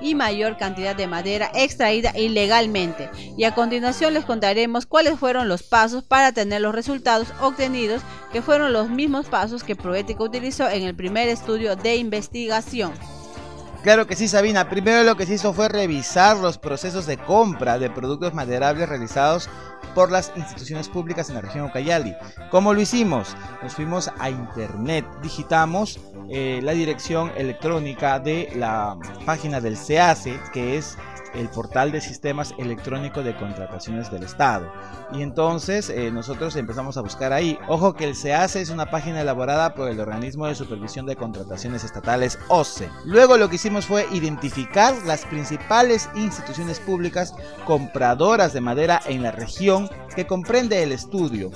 y 0.00 0.14
mayor 0.14 0.56
cantidad 0.56 0.94
de 0.94 1.06
madera 1.06 1.50
extraída 1.54 2.12
ilegalmente. 2.16 3.10
Y 3.36 3.44
a 3.44 3.54
continuación 3.54 4.14
les 4.14 4.24
contaremos 4.24 4.86
cuáles 4.86 5.18
fueron 5.18 5.48
los 5.48 5.62
pasos 5.62 6.04
para 6.04 6.32
tener 6.32 6.60
los 6.60 6.74
resultados 6.74 7.28
obtenidos, 7.40 8.02
que 8.32 8.42
fueron 8.42 8.72
los 8.72 8.88
mismos 8.90 9.26
pasos 9.26 9.64
que 9.64 9.76
Proética 9.76 10.24
utilizó 10.24 10.68
en 10.68 10.82
el 10.82 10.94
primer 10.94 11.28
estudio 11.28 11.76
de 11.76 11.96
investigación. 11.96 12.92
Claro 13.82 14.06
que 14.06 14.14
sí, 14.14 14.28
Sabina. 14.28 14.68
Primero 14.68 15.02
lo 15.02 15.16
que 15.16 15.26
se 15.26 15.34
hizo 15.34 15.52
fue 15.52 15.68
revisar 15.68 16.36
los 16.36 16.56
procesos 16.56 17.04
de 17.04 17.16
compra 17.16 17.80
de 17.80 17.90
productos 17.90 18.32
maderables 18.32 18.88
realizados 18.88 19.50
por 19.92 20.12
las 20.12 20.32
instituciones 20.36 20.88
públicas 20.88 21.28
en 21.28 21.34
la 21.34 21.40
región 21.40 21.66
Ucayali. 21.66 22.14
¿Cómo 22.50 22.74
lo 22.74 22.80
hicimos? 22.80 23.36
Nos 23.60 23.74
fuimos 23.74 24.08
a 24.20 24.30
internet, 24.30 25.04
digitamos 25.20 25.98
eh, 26.30 26.60
la 26.62 26.72
dirección 26.72 27.32
electrónica 27.36 28.20
de 28.20 28.52
la 28.54 28.96
página 29.26 29.60
del 29.60 29.76
SEACE, 29.76 30.38
que 30.52 30.78
es 30.78 30.96
el 31.34 31.48
portal 31.48 31.92
de 31.92 32.00
sistemas 32.00 32.54
electrónicos 32.58 33.24
de 33.24 33.36
contrataciones 33.36 34.10
del 34.10 34.22
Estado. 34.22 34.72
Y 35.12 35.22
entonces 35.22 35.90
eh, 35.90 36.10
nosotros 36.10 36.56
empezamos 36.56 36.96
a 36.96 37.02
buscar 37.02 37.32
ahí. 37.32 37.58
Ojo 37.68 37.94
que 37.94 38.04
el 38.04 38.14
SEACE 38.14 38.60
es 38.60 38.70
una 38.70 38.90
página 38.90 39.20
elaborada 39.20 39.74
por 39.74 39.88
el 39.88 40.00
Organismo 40.00 40.46
de 40.46 40.54
Supervisión 40.54 41.06
de 41.06 41.16
Contrataciones 41.16 41.84
Estatales 41.84 42.38
OCE. 42.48 42.88
Luego 43.04 43.36
lo 43.36 43.48
que 43.48 43.56
hicimos 43.56 43.86
fue 43.86 44.06
identificar 44.12 44.94
las 45.06 45.24
principales 45.26 46.08
instituciones 46.14 46.80
públicas 46.80 47.34
compradoras 47.64 48.52
de 48.52 48.60
madera 48.60 49.00
en 49.06 49.22
la 49.22 49.32
región 49.32 49.88
que 50.14 50.26
comprende 50.26 50.82
el 50.82 50.92
estudio. 50.92 51.50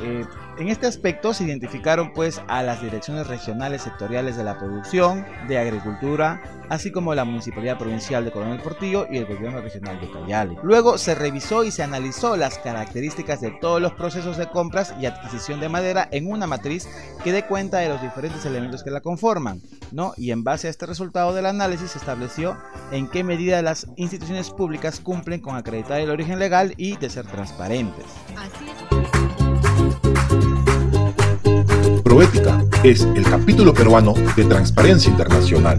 Eh, 0.00 0.24
en 0.58 0.68
este 0.68 0.86
aspecto 0.86 1.32
se 1.32 1.44
identificaron 1.44 2.12
pues 2.12 2.40
a 2.48 2.62
las 2.62 2.82
direcciones 2.82 3.26
regionales 3.26 3.82
sectoriales 3.82 4.36
de 4.36 4.44
la 4.44 4.58
producción, 4.58 5.24
de 5.46 5.58
agricultura, 5.58 6.42
así 6.68 6.90
como 6.90 7.14
la 7.14 7.24
Municipalidad 7.24 7.78
Provincial 7.78 8.24
de 8.24 8.32
Coronel 8.32 8.60
Portillo 8.60 9.06
y 9.10 9.18
el 9.18 9.26
Gobierno 9.26 9.60
Regional 9.60 10.00
de 10.00 10.10
Cayali. 10.10 10.56
Luego 10.62 10.98
se 10.98 11.14
revisó 11.14 11.64
y 11.64 11.70
se 11.70 11.82
analizó 11.82 12.36
las 12.36 12.58
características 12.58 13.40
de 13.40 13.52
todos 13.60 13.80
los 13.80 13.92
procesos 13.92 14.36
de 14.36 14.48
compras 14.48 14.94
y 15.00 15.06
adquisición 15.06 15.60
de 15.60 15.68
madera 15.68 16.08
en 16.10 16.30
una 16.30 16.46
matriz 16.46 16.88
que 17.22 17.32
dé 17.32 17.44
cuenta 17.44 17.78
de 17.78 17.88
los 17.88 18.02
diferentes 18.02 18.44
elementos 18.44 18.82
que 18.82 18.90
la 18.90 19.00
conforman, 19.00 19.62
¿no? 19.92 20.12
Y 20.16 20.32
en 20.32 20.44
base 20.44 20.66
a 20.66 20.70
este 20.70 20.86
resultado 20.86 21.34
del 21.34 21.46
análisis 21.46 21.92
se 21.92 21.98
estableció 21.98 22.56
en 22.90 23.08
qué 23.08 23.24
medida 23.24 23.62
las 23.62 23.86
instituciones 23.96 24.50
públicas 24.50 25.00
cumplen 25.00 25.40
con 25.40 25.56
acreditar 25.56 26.00
el 26.00 26.10
origen 26.10 26.38
legal 26.38 26.74
y 26.76 26.96
de 26.96 27.10
ser 27.10 27.26
transparentes. 27.26 28.04
Proética 32.02 32.64
es 32.82 33.02
el 33.14 33.22
capítulo 33.24 33.74
peruano 33.74 34.14
de 34.36 34.44
Transparencia 34.44 35.10
Internacional 35.10 35.78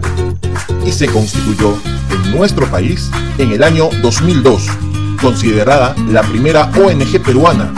y 0.84 0.92
se 0.92 1.06
constituyó 1.06 1.74
en 2.10 2.36
nuestro 2.36 2.66
país 2.66 3.10
en 3.38 3.52
el 3.52 3.62
año 3.62 3.88
2002, 4.02 4.66
considerada 5.20 5.94
la 6.08 6.22
primera 6.22 6.70
ONG 6.76 7.20
peruana 7.22 7.72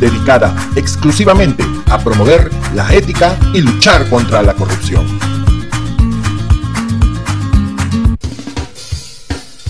dedicada 0.00 0.54
exclusivamente 0.76 1.64
a 1.90 1.98
promover 1.98 2.50
la 2.74 2.92
ética 2.94 3.36
y 3.54 3.60
luchar 3.60 4.08
contra 4.08 4.42
la 4.42 4.54
corrupción. 4.54 5.06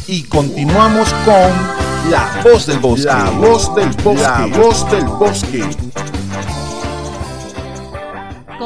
Y 0.06 0.22
continuamos 0.22 1.12
con 1.24 2.10
La 2.10 2.40
Voz 2.42 2.66
del 2.66 2.78
Bosque. 2.78 3.06
La 3.06 3.30
Voz 3.30 3.74
del 3.74 3.90
Bosque. 4.02 4.22
La 4.22 4.46
Voz 4.46 4.90
del 4.90 5.04
Bosque 5.04 5.64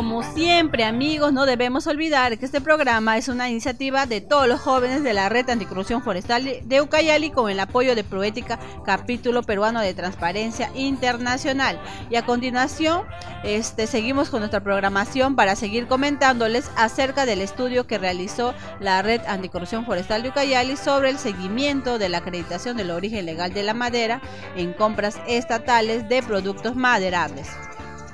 como 0.02 0.24
siempre, 0.24 0.82
amigos, 0.82 1.32
no 1.32 1.46
debemos 1.46 1.86
olvidar 1.86 2.36
que 2.36 2.44
este 2.44 2.60
programa 2.60 3.18
es 3.18 3.28
una 3.28 3.48
iniciativa 3.48 4.04
de 4.04 4.20
todos 4.20 4.48
los 4.48 4.60
jóvenes 4.60 5.04
de 5.04 5.12
la 5.12 5.28
Red 5.28 5.48
Anticorrupción 5.48 6.02
Forestal 6.02 6.58
de 6.64 6.80
Ucayali 6.80 7.30
con 7.30 7.48
el 7.48 7.60
apoyo 7.60 7.94
de 7.94 8.02
Proética, 8.02 8.58
capítulo 8.84 9.44
peruano 9.44 9.80
de 9.80 9.94
Transparencia 9.94 10.72
Internacional. 10.74 11.80
Y 12.10 12.16
a 12.16 12.26
continuación, 12.26 13.04
este, 13.44 13.86
seguimos 13.86 14.28
con 14.28 14.40
nuestra 14.40 14.58
programación 14.58 15.36
para 15.36 15.54
seguir 15.54 15.86
comentándoles 15.86 16.68
acerca 16.74 17.24
del 17.24 17.40
estudio 17.40 17.86
que 17.86 17.98
realizó 17.98 18.54
la 18.80 19.02
Red 19.02 19.20
Anticorrupción 19.28 19.86
Forestal 19.86 20.24
de 20.24 20.30
Ucayali 20.30 20.76
sobre 20.76 21.10
el 21.10 21.18
seguimiento 21.18 22.00
de 22.00 22.08
la 22.08 22.18
acreditación 22.18 22.76
del 22.76 22.90
origen 22.90 23.24
legal 23.24 23.54
de 23.54 23.62
la 23.62 23.72
madera 23.72 24.20
en 24.56 24.72
compras 24.72 25.20
estatales 25.28 26.08
de 26.08 26.24
productos 26.24 26.74
maderables. 26.74 27.46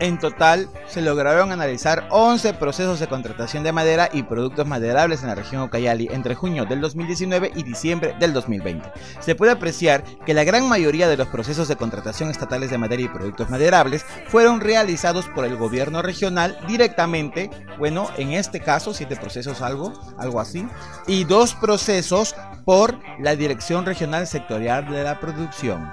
En 0.00 0.19
total, 0.19 0.69
se 0.87 1.02
lograron 1.02 1.50
analizar 1.50 2.07
11 2.11 2.55
procesos 2.55 3.00
de 3.00 3.09
contratación 3.09 3.64
de 3.64 3.73
madera 3.73 4.09
y 4.12 4.23
productos 4.23 4.64
maderables 4.64 5.23
en 5.23 5.28
la 5.28 5.35
región 5.35 5.62
Ucayali 5.62 6.09
entre 6.12 6.37
junio 6.37 6.64
del 6.64 6.81
2019 6.81 7.50
y 7.57 7.64
diciembre 7.64 8.14
del 8.21 8.33
2020. 8.33 8.93
Se 9.19 9.35
puede 9.35 9.50
apreciar 9.50 10.05
que 10.25 10.35
la 10.35 10.45
gran 10.45 10.69
mayoría 10.69 11.09
de 11.09 11.17
los 11.17 11.26
procesos 11.26 11.67
de 11.67 11.75
contratación 11.75 12.31
estatales 12.31 12.71
de 12.71 12.78
madera 12.78 13.02
y 13.02 13.09
productos 13.09 13.50
maderables 13.50 14.05
fueron 14.28 14.61
realizados 14.61 15.26
por 15.26 15.45
el 15.45 15.57
gobierno 15.57 16.00
regional 16.00 16.57
directamente, 16.69 17.50
bueno, 17.78 18.09
en 18.19 18.33
este 18.33 18.61
caso, 18.61 18.95
siete 18.95 19.17
procesos 19.17 19.62
algo, 19.62 19.93
algo 20.17 20.38
así, 20.38 20.64
y 21.09 21.25
dos 21.25 21.55
procesos 21.55 22.37
por 22.64 22.99
la 23.19 23.35
Dirección 23.35 23.85
Regional 23.85 24.28
Sectorial 24.28 24.88
de 24.88 25.02
la 25.02 25.19
Producción. 25.19 25.90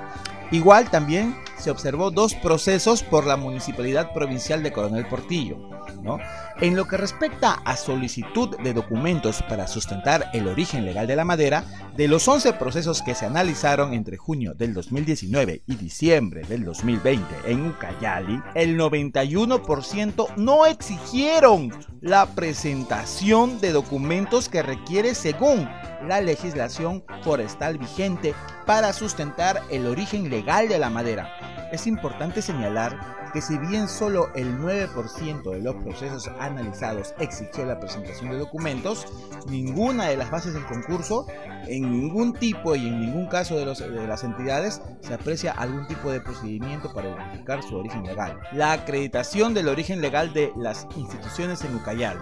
Igual 0.52 0.92
también 0.92 1.36
se 1.58 1.72
observó 1.72 2.12
dos 2.12 2.36
procesos 2.36 3.04
por 3.04 3.26
la 3.26 3.38
Municipalidad 3.38 4.14
Provincial 4.14 4.64
de 4.64 4.72
Coronel 4.72 5.08
Portillo. 5.08 5.58
¿no? 6.02 6.20
En 6.62 6.76
lo 6.76 6.88
que 6.88 6.98
respecta 6.98 7.54
a 7.66 7.76
solicitud 7.76 8.58
de 8.60 8.74
documentos 8.74 9.42
para 9.44 9.68
sustentar 9.68 10.30
el 10.34 10.48
origen 10.48 10.86
legal 10.86 11.08
de 11.08 11.16
la 11.16 11.26
madera, 11.26 11.64
de 11.96 12.08
los 12.08 12.28
11 12.28 12.54
procesos 12.54 13.02
que 13.02 13.16
se 13.16 13.26
analizaron 13.26 13.94
entre 13.94 14.18
junio 14.18 14.54
del 14.54 14.74
2019 14.74 15.64
y 15.66 15.76
diciembre 15.76 16.42
del 16.48 16.64
2020 16.64 17.26
en 17.46 17.68
Ucayali, 17.68 18.42
el 18.54 18.78
91% 18.80 20.36
no 20.38 20.66
exigieron 20.66 21.72
la 22.02 22.28
presentación 22.28 23.60
de 23.60 23.72
documentos 23.72 24.50
que 24.50 24.62
requiere 24.62 25.16
según 25.16 25.68
la 26.08 26.22
legislación 26.22 27.04
forestal 27.24 27.78
vigente 27.78 28.34
para 28.66 28.94
sustentar 28.94 29.62
el 29.70 29.88
origen 29.88 30.30
legal 30.30 30.68
de 30.68 30.80
la 30.80 30.90
madera. 30.90 31.45
Es 31.72 31.88
importante 31.88 32.42
señalar 32.42 33.16
que 33.34 33.42
si 33.42 33.58
bien 33.58 33.90
solo 33.90 34.30
el 34.34 34.58
9% 34.60 35.52
de 35.52 35.60
los 35.60 35.76
procesos 35.76 36.30
analizados 36.40 37.14
exigió 37.20 37.66
la 37.66 37.80
presentación 37.80 38.32
de 38.32 38.38
documentos, 38.38 39.06
ninguna 39.48 40.06
de 40.06 40.16
las 40.16 40.32
bases 40.32 40.54
del 40.54 40.66
concurso, 40.66 41.28
en 41.68 41.92
ningún 41.92 42.34
tipo 42.34 42.76
y 42.76 42.88
en 42.88 43.02
ningún 43.02 43.28
caso 43.28 43.58
de, 43.58 43.66
de 43.66 44.08
las 44.08 44.24
entidades, 44.24 44.82
se 45.02 45.14
aprecia 45.14 45.52
algún 45.52 45.86
tipo 45.88 46.12
de 46.12 46.22
procedimiento 46.22 46.94
para 46.94 47.14
verificar 47.14 47.62
su 47.62 47.76
origen 47.76 48.04
legal. 48.04 48.40
La 48.54 48.72
acreditación 48.72 49.54
del 49.54 49.68
origen 49.68 50.02
legal 50.02 50.34
de 50.34 50.54
las 50.56 50.88
instituciones 50.96 51.62
en 51.64 51.76
Ucayali. 51.76 52.22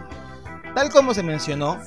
Tal 0.73 0.89
como 0.89 1.13
se 1.13 1.21
mencionó, 1.21 1.77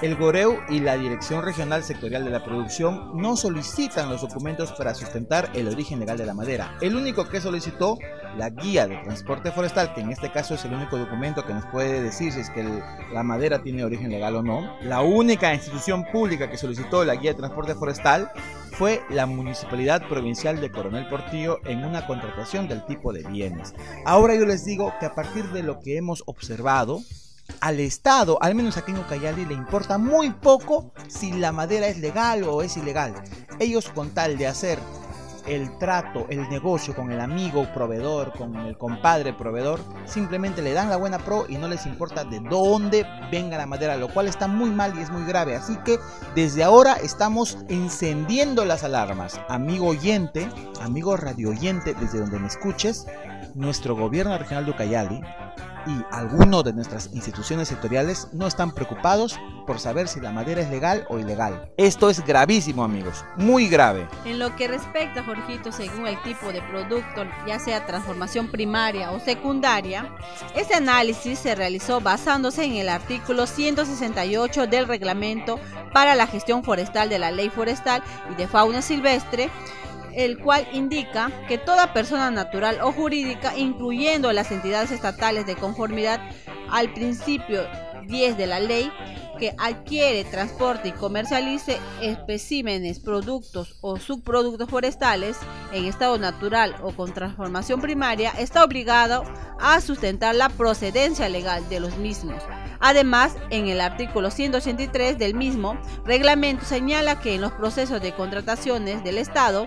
el 0.00 0.14
Goreu 0.14 0.60
y 0.68 0.78
la 0.78 0.96
Dirección 0.96 1.42
Regional 1.42 1.82
Sectorial 1.82 2.24
de 2.24 2.30
la 2.30 2.44
Producción 2.44 3.20
no 3.20 3.36
solicitan 3.36 4.08
los 4.08 4.20
documentos 4.20 4.72
para 4.72 4.94
sustentar 4.94 5.50
el 5.54 5.66
origen 5.66 5.98
legal 5.98 6.16
de 6.16 6.26
la 6.26 6.34
madera. 6.34 6.76
El 6.80 6.94
único 6.94 7.28
que 7.28 7.40
solicitó 7.40 7.98
la 8.36 8.50
guía 8.50 8.86
de 8.86 8.96
transporte 8.98 9.50
forestal, 9.50 9.94
que 9.94 10.00
en 10.00 10.10
este 10.10 10.30
caso 10.30 10.54
es 10.54 10.64
el 10.64 10.72
único 10.72 10.98
documento 10.98 11.44
que 11.44 11.54
nos 11.54 11.64
puede 11.66 12.00
decir 12.00 12.32
si 12.32 12.40
es 12.40 12.50
que 12.50 12.64
la 13.12 13.22
madera 13.24 13.62
tiene 13.62 13.84
origen 13.84 14.10
legal 14.10 14.36
o 14.36 14.42
no. 14.42 14.78
La 14.82 15.00
única 15.00 15.52
institución 15.52 16.04
pública 16.12 16.48
que 16.48 16.58
solicitó 16.58 17.04
la 17.04 17.16
guía 17.16 17.32
de 17.32 17.38
transporte 17.38 17.74
forestal 17.74 18.30
fue 18.72 19.02
la 19.10 19.26
Municipalidad 19.26 20.06
Provincial 20.08 20.60
de 20.60 20.70
Coronel 20.70 21.08
Portillo 21.08 21.58
en 21.64 21.84
una 21.84 22.06
contratación 22.06 22.68
del 22.68 22.86
tipo 22.86 23.12
de 23.12 23.24
bienes. 23.24 23.74
Ahora 24.04 24.36
yo 24.36 24.46
les 24.46 24.64
digo 24.64 24.92
que 25.00 25.06
a 25.06 25.14
partir 25.16 25.46
de 25.50 25.64
lo 25.64 25.80
que 25.80 25.96
hemos 25.96 26.22
observado, 26.26 27.00
al 27.60 27.80
Estado, 27.80 28.38
al 28.40 28.54
menos 28.54 28.76
aquí 28.76 28.92
en 28.92 28.98
Ucayali, 28.98 29.44
le 29.44 29.54
importa 29.54 29.98
muy 29.98 30.30
poco 30.30 30.92
si 31.08 31.32
la 31.32 31.52
madera 31.52 31.88
es 31.88 31.98
legal 31.98 32.44
o 32.44 32.62
es 32.62 32.76
ilegal. 32.76 33.14
Ellos 33.58 33.88
con 33.88 34.10
tal 34.10 34.38
de 34.38 34.46
hacer 34.46 34.78
el 35.48 35.78
trato, 35.78 36.26
el 36.28 36.48
negocio 36.48 36.94
con 36.94 37.10
el 37.10 37.20
amigo 37.20 37.66
proveedor, 37.72 38.32
con 38.36 38.54
el 38.56 38.76
compadre 38.76 39.32
proveedor, 39.32 39.80
simplemente 40.04 40.62
le 40.62 40.72
dan 40.72 40.90
la 40.90 40.96
buena 40.96 41.18
pro 41.18 41.46
y 41.48 41.56
no 41.56 41.68
les 41.68 41.86
importa 41.86 42.24
de 42.24 42.40
dónde 42.40 43.06
venga 43.32 43.56
la 43.56 43.66
madera, 43.66 43.96
lo 43.96 44.08
cual 44.08 44.28
está 44.28 44.46
muy 44.46 44.70
mal 44.70 44.96
y 44.96 45.02
es 45.02 45.10
muy 45.10 45.24
grave. 45.24 45.56
Así 45.56 45.76
que 45.84 45.98
desde 46.34 46.64
ahora 46.64 46.94
estamos 46.94 47.58
encendiendo 47.68 48.64
las 48.64 48.84
alarmas. 48.84 49.40
Amigo 49.48 49.88
oyente, 49.88 50.48
amigo 50.82 51.16
radio 51.16 51.50
oyente, 51.50 51.94
desde 51.94 52.20
donde 52.20 52.38
me 52.38 52.48
escuches, 52.48 53.06
nuestro 53.54 53.96
gobierno 53.96 54.36
regional 54.36 54.64
de 54.64 54.70
Ucayali 54.72 55.20
y 55.86 56.04
algunos 56.12 56.64
de 56.64 56.72
nuestras 56.72 57.10
instituciones 57.14 57.68
sectoriales 57.68 58.28
no 58.32 58.46
están 58.46 58.72
preocupados 58.72 59.38
por 59.66 59.78
saber 59.78 60.08
si 60.08 60.20
la 60.20 60.32
madera 60.32 60.60
es 60.60 60.70
legal 60.70 61.06
o 61.08 61.18
ilegal. 61.18 61.70
Esto 61.76 62.10
es 62.10 62.24
gravísimo 62.24 62.84
amigos, 62.84 63.24
muy 63.36 63.68
grave. 63.68 64.06
En 64.24 64.38
lo 64.38 64.54
que 64.56 64.68
respecta, 64.68 65.24
Según 65.70 66.06
el 66.06 66.20
tipo 66.22 66.52
de 66.52 66.62
producto, 66.62 67.24
ya 67.46 67.58
sea 67.58 67.86
transformación 67.86 68.48
primaria 68.48 69.10
o 69.10 69.20
secundaria, 69.20 70.08
este 70.54 70.74
análisis 70.74 71.38
se 71.38 71.54
realizó 71.54 72.00
basándose 72.00 72.64
en 72.64 72.76
el 72.76 72.88
artículo 72.88 73.46
168 73.46 74.66
del 74.66 74.88
reglamento 74.88 75.60
para 75.92 76.14
la 76.14 76.26
gestión 76.26 76.64
forestal 76.64 77.08
de 77.08 77.18
la 77.18 77.30
ley 77.30 77.50
forestal 77.50 78.02
y 78.30 78.34
de 78.34 78.46
fauna 78.48 78.82
silvestre 78.82 79.50
el 80.14 80.38
cual 80.38 80.66
indica 80.72 81.30
que 81.46 81.58
toda 81.58 81.92
persona 81.92 82.30
natural 82.30 82.80
o 82.82 82.90
jurídica, 82.90 83.56
incluyendo 83.56 84.32
las 84.32 84.50
entidades 84.50 84.90
estatales 84.90 85.46
de 85.46 85.54
conformidad 85.54 86.20
al 86.70 86.92
principio 86.92 87.62
10 88.08 88.36
de 88.36 88.46
la 88.46 88.58
ley, 88.58 88.90
que 89.38 89.54
adquiere, 89.58 90.24
transporte 90.24 90.88
y 90.88 90.92
comercialice 90.92 91.78
especímenes, 92.02 92.98
productos 92.98 93.76
o 93.80 93.98
subproductos 93.98 94.68
forestales 94.68 95.36
en 95.72 95.84
estado 95.84 96.18
natural 96.18 96.74
o 96.82 96.92
con 96.92 97.14
transformación 97.14 97.80
primaria, 97.80 98.30
está 98.30 98.64
obligado 98.64 99.22
a 99.60 99.80
sustentar 99.80 100.34
la 100.34 100.48
procedencia 100.48 101.28
legal 101.28 101.68
de 101.68 101.80
los 101.80 101.96
mismos. 101.98 102.42
Además, 102.80 103.34
en 103.50 103.68
el 103.68 103.80
artículo 103.80 104.30
183 104.30 105.18
del 105.18 105.34
mismo 105.34 105.78
reglamento 106.04 106.64
señala 106.64 107.20
que 107.20 107.34
en 107.34 107.40
los 107.40 107.52
procesos 107.52 108.00
de 108.00 108.14
contrataciones 108.14 109.02
del 109.02 109.18
Estado, 109.18 109.66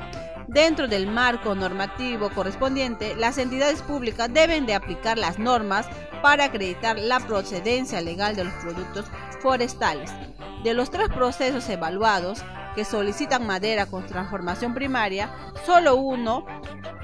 Dentro 0.51 0.89
del 0.89 1.07
marco 1.07 1.55
normativo 1.55 2.29
correspondiente, 2.29 3.15
las 3.15 3.37
entidades 3.37 3.81
públicas 3.81 4.29
deben 4.33 4.65
de 4.65 4.73
aplicar 4.73 5.17
las 5.17 5.39
normas 5.39 5.87
para 6.21 6.43
acreditar 6.43 6.99
la 6.99 7.21
procedencia 7.21 8.01
legal 8.01 8.35
de 8.35 8.43
los 8.43 8.53
productos 8.55 9.05
forestales. 9.39 10.11
De 10.65 10.73
los 10.73 10.91
tres 10.91 11.07
procesos 11.07 11.69
evaluados 11.69 12.43
que 12.75 12.83
solicitan 12.83 13.47
madera 13.47 13.85
con 13.85 14.05
transformación 14.05 14.73
primaria, 14.73 15.33
solo 15.65 15.95
uno 15.95 16.45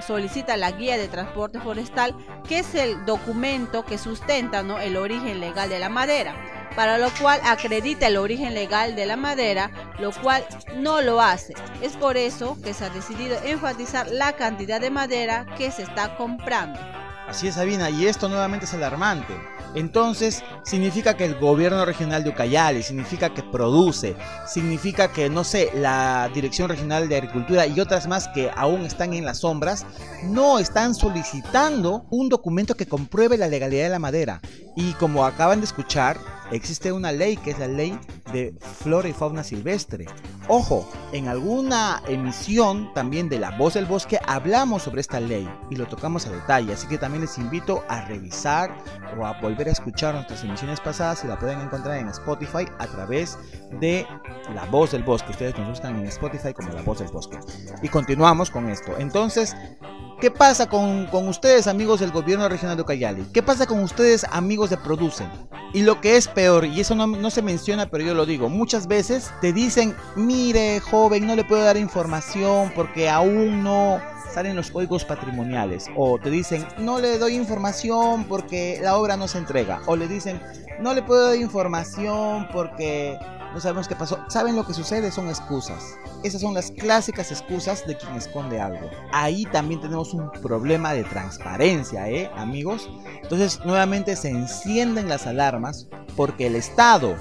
solicita 0.05 0.57
la 0.57 0.71
guía 0.71 0.97
de 0.97 1.07
transporte 1.07 1.61
forestal, 1.61 2.17
que 2.49 2.59
es 2.59 2.75
el 2.75 3.05
documento 3.05 3.85
que 3.85 3.97
sustenta 3.97 4.59
el 4.59 4.97
origen 4.97 5.39
legal 5.39 5.69
de 5.69 5.79
la 5.79 5.87
madera 5.87 6.56
para 6.75 6.97
lo 6.97 7.09
cual 7.19 7.39
acredita 7.43 8.07
el 8.07 8.17
origen 8.17 8.53
legal 8.53 8.95
de 8.95 9.05
la 9.05 9.15
madera, 9.15 9.71
lo 9.99 10.11
cual 10.11 10.45
no 10.75 11.01
lo 11.01 11.21
hace. 11.21 11.53
Es 11.81 11.95
por 11.97 12.17
eso 12.17 12.57
que 12.63 12.73
se 12.73 12.85
ha 12.85 12.89
decidido 12.89 13.37
enfatizar 13.43 14.07
la 14.07 14.33
cantidad 14.33 14.81
de 14.81 14.89
madera 14.89 15.45
que 15.57 15.71
se 15.71 15.83
está 15.83 16.15
comprando. 16.17 16.79
Así 17.27 17.49
es, 17.49 17.55
Sabina, 17.55 17.89
y 17.89 18.07
esto 18.07 18.29
nuevamente 18.29 18.65
es 18.65 18.73
alarmante. 18.73 19.33
Entonces, 19.75 20.43
significa 20.63 21.17
que 21.17 21.25
el 21.25 21.35
gobierno 21.35 21.83
regional 21.83 22.23
de 22.23 22.29
Ucayali, 22.29 22.81
significa 22.81 23.33
que 23.33 23.43
produce, 23.43 24.15
significa 24.47 25.11
que, 25.11 25.29
no 25.29 25.43
sé, 25.43 25.69
la 25.75 26.31
Dirección 26.33 26.69
Regional 26.69 27.09
de 27.09 27.17
Agricultura 27.17 27.67
y 27.67 27.81
otras 27.81 28.07
más 28.07 28.29
que 28.29 28.49
aún 28.55 28.85
están 28.85 29.13
en 29.13 29.25
las 29.25 29.39
sombras, 29.39 29.85
no 30.23 30.57
están 30.57 30.95
solicitando 30.95 32.05
un 32.09 32.29
documento 32.29 32.75
que 32.75 32.87
compruebe 32.87 33.37
la 33.37 33.49
legalidad 33.49 33.83
de 33.83 33.89
la 33.89 33.99
madera. 33.99 34.39
Y 34.77 34.93
como 34.93 35.25
acaban 35.25 35.59
de 35.59 35.65
escuchar, 35.65 36.17
existe 36.51 36.93
una 36.93 37.11
ley 37.11 37.35
que 37.35 37.51
es 37.51 37.59
la 37.59 37.67
ley 37.67 37.99
de 38.31 38.55
flora 38.79 39.09
y 39.09 39.13
fauna 39.13 39.43
silvestre. 39.43 40.05
Ojo, 40.49 40.87
en 41.11 41.27
alguna 41.27 42.01
emisión 42.07 42.93
también 42.93 43.27
de 43.27 43.37
La 43.37 43.51
Voz 43.57 43.73
del 43.73 43.85
Bosque 43.85 44.17
hablamos 44.25 44.83
sobre 44.83 45.01
esta 45.01 45.19
ley 45.19 45.45
y 45.69 45.75
lo 45.75 45.87
tocamos 45.87 46.25
a 46.25 46.31
detalle, 46.31 46.71
así 46.71 46.87
que 46.87 46.97
también 46.97 47.21
les 47.21 47.37
invito 47.37 47.83
a 47.89 48.05
revisar 48.05 48.77
o 49.19 49.25
a 49.25 49.41
volver 49.41 49.67
a 49.67 49.71
escuchar 49.71 50.15
nuestras 50.15 50.45
emisiones 50.45 50.79
pasadas 50.79 51.25
y 51.25 51.27
la 51.27 51.37
pueden 51.37 51.59
encontrar 51.59 51.97
en 51.97 52.07
Spotify 52.07 52.65
a 52.79 52.87
través 52.87 53.37
de 53.81 54.07
La 54.55 54.63
Voz 54.65 54.91
del 54.91 55.03
Bosque. 55.03 55.31
Ustedes 55.31 55.57
nos 55.57 55.67
buscan 55.67 55.97
en 55.97 56.05
Spotify 56.05 56.53
como 56.53 56.69
La 56.69 56.81
Voz 56.81 56.99
del 56.99 57.09
Bosque. 57.09 57.37
Y 57.81 57.89
continuamos 57.89 58.49
con 58.49 58.69
esto. 58.69 58.93
Entonces, 58.97 59.53
¿Qué 60.19 60.31
pasa 60.31 60.67
con, 60.67 61.07
ustedes, 61.27 61.67
amigos 61.67 61.99
del 61.99 62.11
gobierno 62.11 62.49
regional 62.49 62.75
de 62.75 62.81
Ucayali? 62.81 63.27
¿Qué 63.31 63.43
pasa 63.43 63.67
con 63.67 63.83
ustedes, 63.83 64.25
amigos 64.31 64.71
de 64.71 64.77
Producen? 64.77 65.29
Y 65.75 65.83
lo 65.83 66.01
que 66.01 66.17
es 66.17 66.27
peor, 66.27 66.65
y 66.65 66.79
eso 66.79 66.95
no, 66.95 67.05
no, 67.05 67.29
se 67.29 67.43
menciona, 67.43 67.85
pero 67.85 68.03
yo 68.03 68.15
lo 68.15 68.25
digo, 68.25 68.49
muchas 68.49 68.87
veces 68.87 69.31
te 69.41 69.53
dicen, 69.53 69.95
mire, 70.15 70.79
joven, 70.79 71.27
no 71.27 71.35
le 71.35 71.43
puedo 71.43 71.63
dar 71.63 71.77
información 71.77 72.71
porque 72.73 73.09
aún 73.09 73.63
no 73.63 74.01
salen 74.33 74.55
los 74.55 74.71
códigos 74.71 75.05
patrimoniales. 75.05 75.85
O 75.95 76.17
te 76.17 76.31
dicen, 76.31 76.65
no 76.79 76.99
le 76.99 77.19
doy 77.19 77.35
información 77.35 78.23
porque 78.23 78.79
la 78.81 78.97
obra 78.97 79.17
no 79.17 79.27
se 79.27 79.37
entrega. 79.37 79.81
O 79.85 79.95
le 79.95 80.07
dicen, 80.07 80.41
no 80.79 80.95
le 80.95 81.03
puedo 81.03 81.27
dar 81.27 81.35
información 81.35 82.47
porque 82.51 83.19
sabemos 83.59 83.87
qué 83.87 83.95
pasó. 83.95 84.19
¿Saben 84.29 84.55
lo 84.55 84.65
que 84.65 84.73
sucede? 84.73 85.11
Son 85.11 85.27
excusas. 85.27 85.97
Esas 86.23 86.41
son 86.41 86.53
las 86.53 86.71
clásicas 86.71 87.31
excusas 87.31 87.85
de 87.85 87.97
quien 87.97 88.15
esconde 88.15 88.59
algo. 88.59 88.89
Ahí 89.11 89.45
también 89.45 89.81
tenemos 89.81 90.13
un 90.13 90.31
problema 90.31 90.93
de 90.93 91.03
transparencia, 91.03 92.09
¿eh, 92.09 92.31
amigos? 92.35 92.89
Entonces, 93.21 93.59
nuevamente 93.65 94.15
se 94.15 94.29
encienden 94.29 95.09
las 95.09 95.27
alarmas 95.27 95.87
porque 96.15 96.47
el 96.47 96.55
Estado 96.55 97.15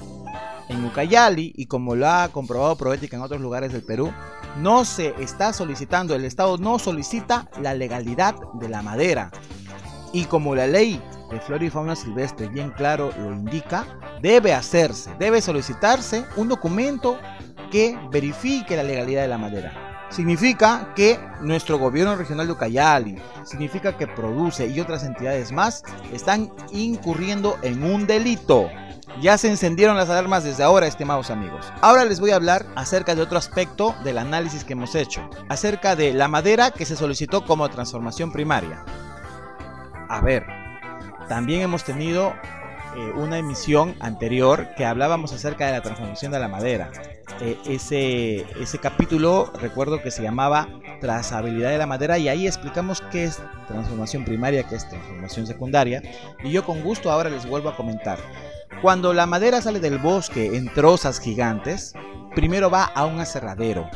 en 0.69 0.83
Ucayali, 0.83 1.53
y 1.55 1.67
como 1.67 1.95
lo 1.95 2.09
ha 2.09 2.27
comprobado 2.29 2.75
Proética 2.75 3.15
en 3.15 3.23
otros 3.23 3.41
lugares 3.41 3.71
del 3.71 3.83
Perú, 3.83 4.11
no 4.57 4.85
se 4.85 5.13
está 5.21 5.53
solicitando, 5.53 6.15
el 6.15 6.25
Estado 6.25 6.57
no 6.57 6.79
solicita 6.79 7.49
la 7.61 7.73
legalidad 7.73 8.35
de 8.55 8.69
la 8.69 8.81
madera. 8.81 9.31
Y 10.13 10.25
como 10.25 10.55
la 10.55 10.67
ley 10.67 11.01
de 11.29 11.39
flora 11.39 11.65
y 11.65 11.69
fauna 11.69 11.95
silvestre 11.95 12.47
bien 12.47 12.71
claro 12.71 13.11
lo 13.17 13.31
indica, 13.31 13.85
debe 14.21 14.53
hacerse, 14.53 15.13
debe 15.19 15.41
solicitarse 15.41 16.25
un 16.35 16.47
documento 16.47 17.19
que 17.71 17.97
verifique 18.11 18.75
la 18.75 18.83
legalidad 18.83 19.23
de 19.23 19.27
la 19.27 19.37
madera. 19.37 19.87
Significa 20.09 20.93
que 20.95 21.19
nuestro 21.41 21.77
gobierno 21.77 22.15
regional 22.15 22.47
de 22.47 22.53
Ucayali, 22.53 23.17
significa 23.43 23.97
que 23.97 24.07
produce 24.07 24.67
y 24.67 24.79
otras 24.79 25.03
entidades 25.03 25.51
más 25.51 25.83
están 26.13 26.49
incurriendo 26.71 27.57
en 27.61 27.83
un 27.83 28.07
delito. 28.07 28.69
Ya 29.21 29.37
se 29.37 29.49
encendieron 29.49 29.97
las 29.97 30.09
alarmas 30.09 30.43
desde 30.43 30.63
ahora, 30.63 30.87
estimados 30.87 31.29
amigos. 31.29 31.65
Ahora 31.81 32.05
les 32.05 32.19
voy 32.19 32.31
a 32.31 32.35
hablar 32.35 32.65
acerca 32.75 33.15
de 33.15 33.21
otro 33.21 33.37
aspecto 33.37 33.95
del 34.03 34.17
análisis 34.17 34.63
que 34.63 34.73
hemos 34.73 34.95
hecho, 34.95 35.27
acerca 35.49 35.95
de 35.95 36.13
la 36.13 36.27
madera 36.27 36.71
que 36.71 36.85
se 36.85 36.95
solicitó 36.95 37.43
como 37.43 37.67
transformación 37.69 38.31
primaria. 38.31 38.85
A 40.09 40.21
ver, 40.21 40.45
también 41.27 41.61
hemos 41.61 41.83
tenido 41.83 42.33
eh, 42.95 43.11
una 43.15 43.37
emisión 43.37 43.95
anterior 43.99 44.69
que 44.75 44.85
hablábamos 44.85 45.33
acerca 45.33 45.65
de 45.67 45.73
la 45.73 45.81
transformación 45.81 46.31
de 46.31 46.39
la 46.39 46.47
madera. 46.47 46.91
Eh, 47.41 47.57
ese, 47.67 48.45
ese 48.59 48.79
capítulo 48.79 49.51
recuerdo 49.61 50.01
que 50.01 50.09
se 50.09 50.23
llamaba 50.23 50.67
Trazabilidad 50.99 51.69
de 51.69 51.77
la 51.77 51.85
madera 51.85 52.17
y 52.17 52.27
ahí 52.27 52.47
explicamos 52.47 53.01
qué 53.11 53.25
es 53.25 53.39
transformación 53.67 54.25
primaria, 54.25 54.63
qué 54.63 54.75
es 54.75 54.89
transformación 54.89 55.45
secundaria 55.45 56.01
y 56.43 56.49
yo 56.49 56.65
con 56.65 56.81
gusto 56.81 57.11
ahora 57.11 57.29
les 57.29 57.47
vuelvo 57.47 57.69
a 57.69 57.75
comentar. 57.75 58.17
Cuando 58.81 59.13
la 59.13 59.27
madera 59.27 59.61
sale 59.61 59.79
del 59.79 59.99
bosque 59.99 60.57
en 60.57 60.73
trozas 60.73 61.19
gigantes, 61.19 61.93
primero 62.33 62.71
va 62.71 62.85
a 62.85 63.05
un 63.05 63.19
aserradero 63.19 63.87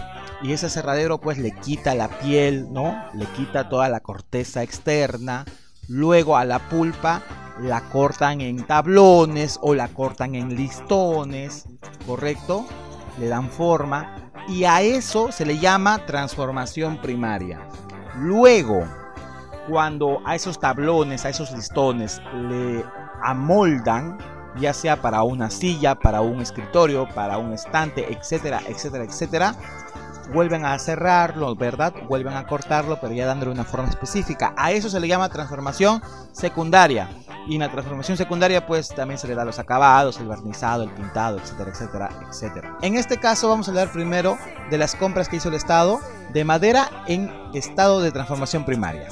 y 0.44 0.54
ese 0.54 0.68
aserradero 0.68 1.20
pues 1.20 1.38
le 1.38 1.52
quita 1.52 1.96
la 1.96 2.08
piel, 2.20 2.72
¿no? 2.72 3.04
Le 3.14 3.26
quita 3.28 3.70
toda 3.70 3.90
la 3.90 4.00
corteza 4.02 4.64
externa, 4.64 5.46
luego 5.88 6.38
a 6.38 6.46
la 6.46 6.60
pulpa 6.60 7.22
la 7.60 7.82
cortan 7.82 8.42
en 8.42 8.66
tablones 8.66 9.60
o 9.62 9.76
la 9.76 9.88
cortan 9.90 10.36
en 10.36 10.56
listones, 10.56 11.68
¿correcto? 12.08 12.66
Le 13.20 13.28
dan 13.28 13.50
forma 13.50 14.32
y 14.48 14.64
a 14.64 14.82
eso 14.82 15.32
se 15.32 15.46
le 15.46 15.60
llama 15.60 16.06
transformación 16.06 17.00
primaria. 17.02 17.60
Luego, 18.16 18.84
cuando 19.70 20.22
a 20.26 20.36
esos 20.36 20.60
tablones, 20.60 21.26
a 21.26 21.30
esos 21.30 21.52
listones 21.52 22.22
le 22.34 22.84
amoldan, 23.24 24.18
ya 24.60 24.74
sea 24.74 25.02
para 25.02 25.24
una 25.24 25.50
silla, 25.50 25.96
para 25.96 26.22
un 26.22 26.42
escritorio, 26.42 27.08
para 27.14 27.38
un 27.38 27.54
estante, 27.54 28.12
etcétera, 28.12 28.62
etcétera, 28.68 29.04
etcétera, 29.04 29.56
vuelven 30.34 30.66
a 30.66 30.78
cerrarlo, 30.80 31.56
¿verdad? 31.56 31.94
Vuelven 32.08 32.34
a 32.34 32.46
cortarlo, 32.46 33.00
pero 33.00 33.14
ya 33.14 33.26
dándole 33.26 33.52
una 33.52 33.64
forma 33.64 33.90
específica. 33.90 34.54
A 34.58 34.72
eso 34.72 34.90
se 34.90 35.00
le 35.00 35.08
llama 35.08 35.30
transformación 35.30 36.02
secundaria. 36.32 37.10
Y 37.48 37.56
en 37.56 37.62
la 37.62 37.72
transformación 37.72 38.18
secundaria, 38.18 38.66
pues 38.66 38.90
también 38.90 39.18
se 39.18 39.28
le 39.28 39.36
da 39.36 39.44
los 39.44 39.60
acabados, 39.60 40.20
el 40.20 40.28
barnizado, 40.28 40.84
el 40.84 40.92
pintado, 40.92 41.40
etcétera, 41.40 41.72
etcétera, 41.72 42.10
etcétera. 42.30 42.78
En 42.82 42.96
este 42.96 43.18
caso, 43.18 43.50
vamos 43.50 43.68
a 43.68 43.72
hablar 43.72 43.92
primero 43.92 44.38
de 44.70 44.78
las 44.78 44.96
compras 44.96 45.28
que 45.28 45.38
hizo 45.38 45.50
el 45.50 45.56
Estado 45.56 46.00
de 46.34 46.46
madera 46.46 46.90
en 47.08 47.32
estado 47.54 48.02
de 48.02 48.12
transformación 48.12 48.64
primaria. 48.64 49.08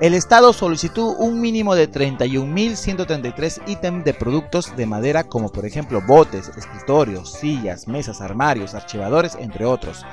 El 0.00 0.14
Estado 0.14 0.52
solicitó 0.52 1.06
un 1.06 1.40
mínimo 1.40 1.76
de 1.76 1.88
31.133 1.88 3.62
ítems 3.68 4.04
de 4.04 4.12
productos 4.12 4.74
de 4.76 4.86
madera 4.86 5.22
como 5.22 5.50
por 5.50 5.64
ejemplo 5.64 6.02
botes, 6.04 6.50
escritorios, 6.56 7.32
sillas, 7.32 7.86
mesas, 7.86 8.20
armarios, 8.20 8.74
archivadores, 8.74 9.36
entre 9.36 9.64
otros. 9.64 10.04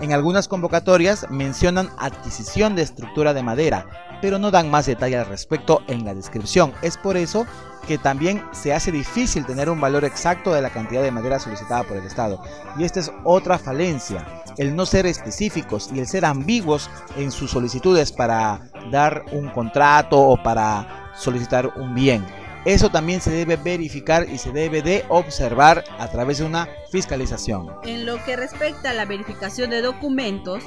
En 0.00 0.12
algunas 0.12 0.46
convocatorias 0.46 1.26
mencionan 1.28 1.90
adquisición 1.98 2.76
de 2.76 2.82
estructura 2.82 3.34
de 3.34 3.42
madera, 3.42 3.86
pero 4.22 4.38
no 4.38 4.52
dan 4.52 4.70
más 4.70 4.86
detalle 4.86 5.18
al 5.18 5.26
respecto 5.26 5.82
en 5.88 6.04
la 6.04 6.14
descripción. 6.14 6.72
Es 6.82 6.96
por 6.96 7.16
eso 7.16 7.46
que 7.88 7.98
también 7.98 8.44
se 8.52 8.72
hace 8.72 8.92
difícil 8.92 9.44
tener 9.44 9.68
un 9.68 9.80
valor 9.80 10.04
exacto 10.04 10.52
de 10.52 10.62
la 10.62 10.70
cantidad 10.70 11.02
de 11.02 11.10
madera 11.10 11.40
solicitada 11.40 11.82
por 11.82 11.96
el 11.96 12.06
Estado. 12.06 12.40
Y 12.76 12.84
esta 12.84 13.00
es 13.00 13.10
otra 13.24 13.58
falencia, 13.58 14.24
el 14.56 14.76
no 14.76 14.86
ser 14.86 15.06
específicos 15.06 15.90
y 15.92 15.98
el 15.98 16.06
ser 16.06 16.24
ambiguos 16.24 16.90
en 17.16 17.32
sus 17.32 17.50
solicitudes 17.50 18.12
para 18.12 18.70
dar 18.92 19.24
un 19.32 19.48
contrato 19.48 20.20
o 20.20 20.40
para 20.40 21.12
solicitar 21.16 21.72
un 21.76 21.94
bien. 21.94 22.24
Eso 22.64 22.90
también 22.90 23.20
se 23.20 23.30
debe 23.30 23.56
verificar 23.56 24.28
y 24.28 24.38
se 24.38 24.52
debe 24.52 24.82
de 24.82 25.04
observar 25.08 25.84
a 25.98 26.10
través 26.10 26.38
de 26.38 26.44
una 26.44 26.68
fiscalización. 26.90 27.68
En 27.84 28.04
lo 28.04 28.22
que 28.24 28.36
respecta 28.36 28.90
a 28.90 28.94
la 28.94 29.04
verificación 29.04 29.70
de 29.70 29.80
documentos, 29.80 30.64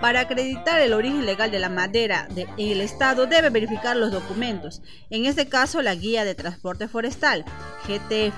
para 0.00 0.20
acreditar 0.20 0.80
el 0.80 0.94
origen 0.94 1.26
legal 1.26 1.50
de 1.50 1.58
la 1.58 1.68
madera 1.68 2.26
de, 2.30 2.46
el 2.56 2.80
Estado 2.80 3.26
debe 3.26 3.50
verificar 3.50 3.96
los 3.96 4.10
documentos, 4.10 4.82
en 5.10 5.26
este 5.26 5.48
caso 5.48 5.82
la 5.82 5.94
Guía 5.94 6.24
de 6.24 6.34
Transporte 6.34 6.88
Forestal, 6.88 7.44
GTF, 7.86 8.34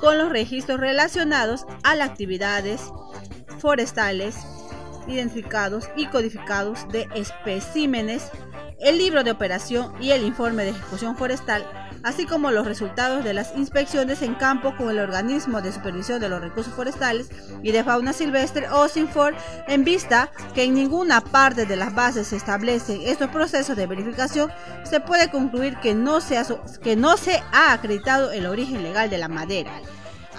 con 0.00 0.18
los 0.18 0.30
registros 0.30 0.80
relacionados 0.80 1.66
a 1.82 1.94
las 1.94 2.10
actividades 2.10 2.80
forestales 3.58 4.36
identificados 5.08 5.88
y 5.96 6.06
codificados 6.06 6.88
de 6.88 7.08
especímenes, 7.14 8.30
el 8.80 8.98
libro 8.98 9.24
de 9.24 9.30
operación 9.30 9.92
y 10.00 10.10
el 10.10 10.24
informe 10.24 10.64
de 10.64 10.70
ejecución 10.70 11.16
forestal 11.16 11.66
así 12.02 12.26
como 12.26 12.50
los 12.50 12.66
resultados 12.66 13.24
de 13.24 13.34
las 13.34 13.56
inspecciones 13.56 14.22
en 14.22 14.34
campo 14.34 14.74
con 14.76 14.90
el 14.90 14.98
organismo 14.98 15.60
de 15.60 15.72
supervisión 15.72 16.20
de 16.20 16.28
los 16.28 16.40
recursos 16.40 16.72
forestales 16.74 17.30
y 17.62 17.72
de 17.72 17.84
fauna 17.84 18.12
silvestre 18.12 18.68
o 18.70 18.88
SINFOR, 18.88 19.34
en 19.68 19.84
vista 19.84 20.30
que 20.54 20.64
en 20.64 20.74
ninguna 20.74 21.20
parte 21.20 21.66
de 21.66 21.76
las 21.76 21.94
bases 21.94 22.28
se 22.28 22.36
establecen 22.36 23.02
estos 23.02 23.30
procesos 23.30 23.76
de 23.76 23.86
verificación, 23.86 24.50
se 24.84 25.00
puede 25.00 25.30
concluir 25.30 25.76
que 25.78 25.94
no 25.94 26.20
se 26.20 26.40
que 26.82 26.96
no 26.96 27.16
se 27.16 27.42
ha 27.52 27.72
acreditado 27.72 28.32
el 28.32 28.46
origen 28.46 28.82
legal 28.82 29.10
de 29.10 29.18
la 29.18 29.28
madera. 29.28 29.70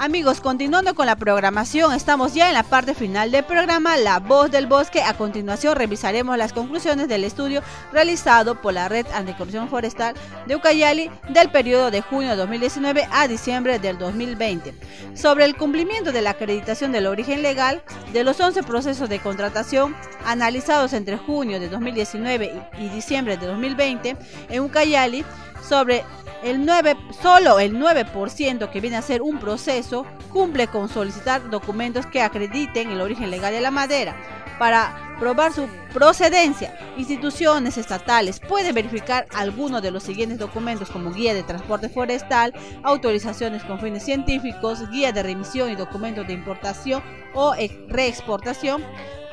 Amigos, 0.04 0.42
continuando 0.42 0.96
con 0.96 1.06
la 1.06 1.16
programación, 1.16 1.94
estamos 1.94 2.34
ya 2.34 2.48
en 2.48 2.56
la 2.56 2.64
parte 2.64 2.96
final 2.96 3.30
del 3.30 3.44
programa 3.44 3.98
La 3.98 4.18
Voz 4.18 4.50
del 4.50 4.66
Bosque. 4.66 5.04
A 5.04 5.14
continuación 5.14 5.76
revisaremos 5.76 6.36
las 6.40 6.54
conclusiones 6.54 7.08
del 7.08 7.24
estudio 7.24 7.62
realizado 7.94 8.60
por 8.60 8.74
la 8.74 8.90
Red 8.90 9.06
Anticorrupción 9.14 9.70
Forestal 9.70 10.16
de 10.48 10.56
Ucayali 10.56 11.12
del 11.30 11.52
periodo 11.52 11.92
de 11.92 12.02
junio 12.02 12.32
de 12.32 12.36
2019 12.38 13.08
a 13.12 13.28
diciembre 13.28 13.78
del 13.78 14.00
2020 14.00 14.74
sobre 15.14 15.46
el 15.46 15.56
cumplimiento 15.56 16.12
de 16.12 16.24
la 16.24 16.32
acreditación 16.32 16.92
del 16.92 17.06
origen 17.06 17.44
legal 17.44 17.84
de 18.12 18.24
los 18.24 18.40
11 18.40 18.64
procesos 18.64 19.08
de 19.08 19.20
contratación 19.20 19.96
analizados 20.26 20.94
entre 20.94 21.18
junio 21.18 21.60
de 21.60 21.70
2019 21.70 22.70
y 22.80 22.90
diciembre 22.90 23.38
de 23.38 23.46
2020 23.46 24.18
en 24.50 24.64
Ucayali 24.64 25.24
sobre 25.62 26.04
el 26.44 26.66
9, 26.66 26.98
solo 27.22 27.60
el 27.60 27.76
9% 27.78 28.70
que 28.70 28.82
viene 28.82 28.98
a 28.98 29.02
ser 29.02 29.22
un 29.22 29.40
proceso 29.40 30.06
cumple 30.30 30.68
con 30.68 30.90
solicitar 30.90 31.50
documentos 31.50 32.06
que 32.06 32.22
acrediten 32.22 32.90
el 32.90 33.02
origen 33.02 33.30
legal 33.30 33.54
de 33.54 33.62
la 33.62 33.72
madera. 33.72 34.16
Para 34.58 35.16
probar 35.20 35.54
su 35.54 35.68
procedencia, 35.94 36.78
instituciones 36.98 37.78
estatales 37.78 38.40
pueden 38.40 38.76
verificar 38.76 39.26
algunos 39.34 39.82
de 39.82 39.92
los 39.92 40.04
siguientes 40.04 40.38
documentos 40.38 40.90
como 40.90 41.12
guía 41.12 41.34
de 41.34 41.44
transporte 41.44 41.90
forestal, 41.90 42.54
autorizaciones 42.84 43.64
con 43.64 43.80
fines 43.80 44.04
científicos, 44.04 44.90
guía 44.92 45.12
de 45.12 45.24
remisión 45.24 45.72
y 45.72 45.76
documentos 45.76 46.28
de 46.28 46.34
importación 46.34 47.02
o 47.34 47.54
reexportación, 47.88 48.84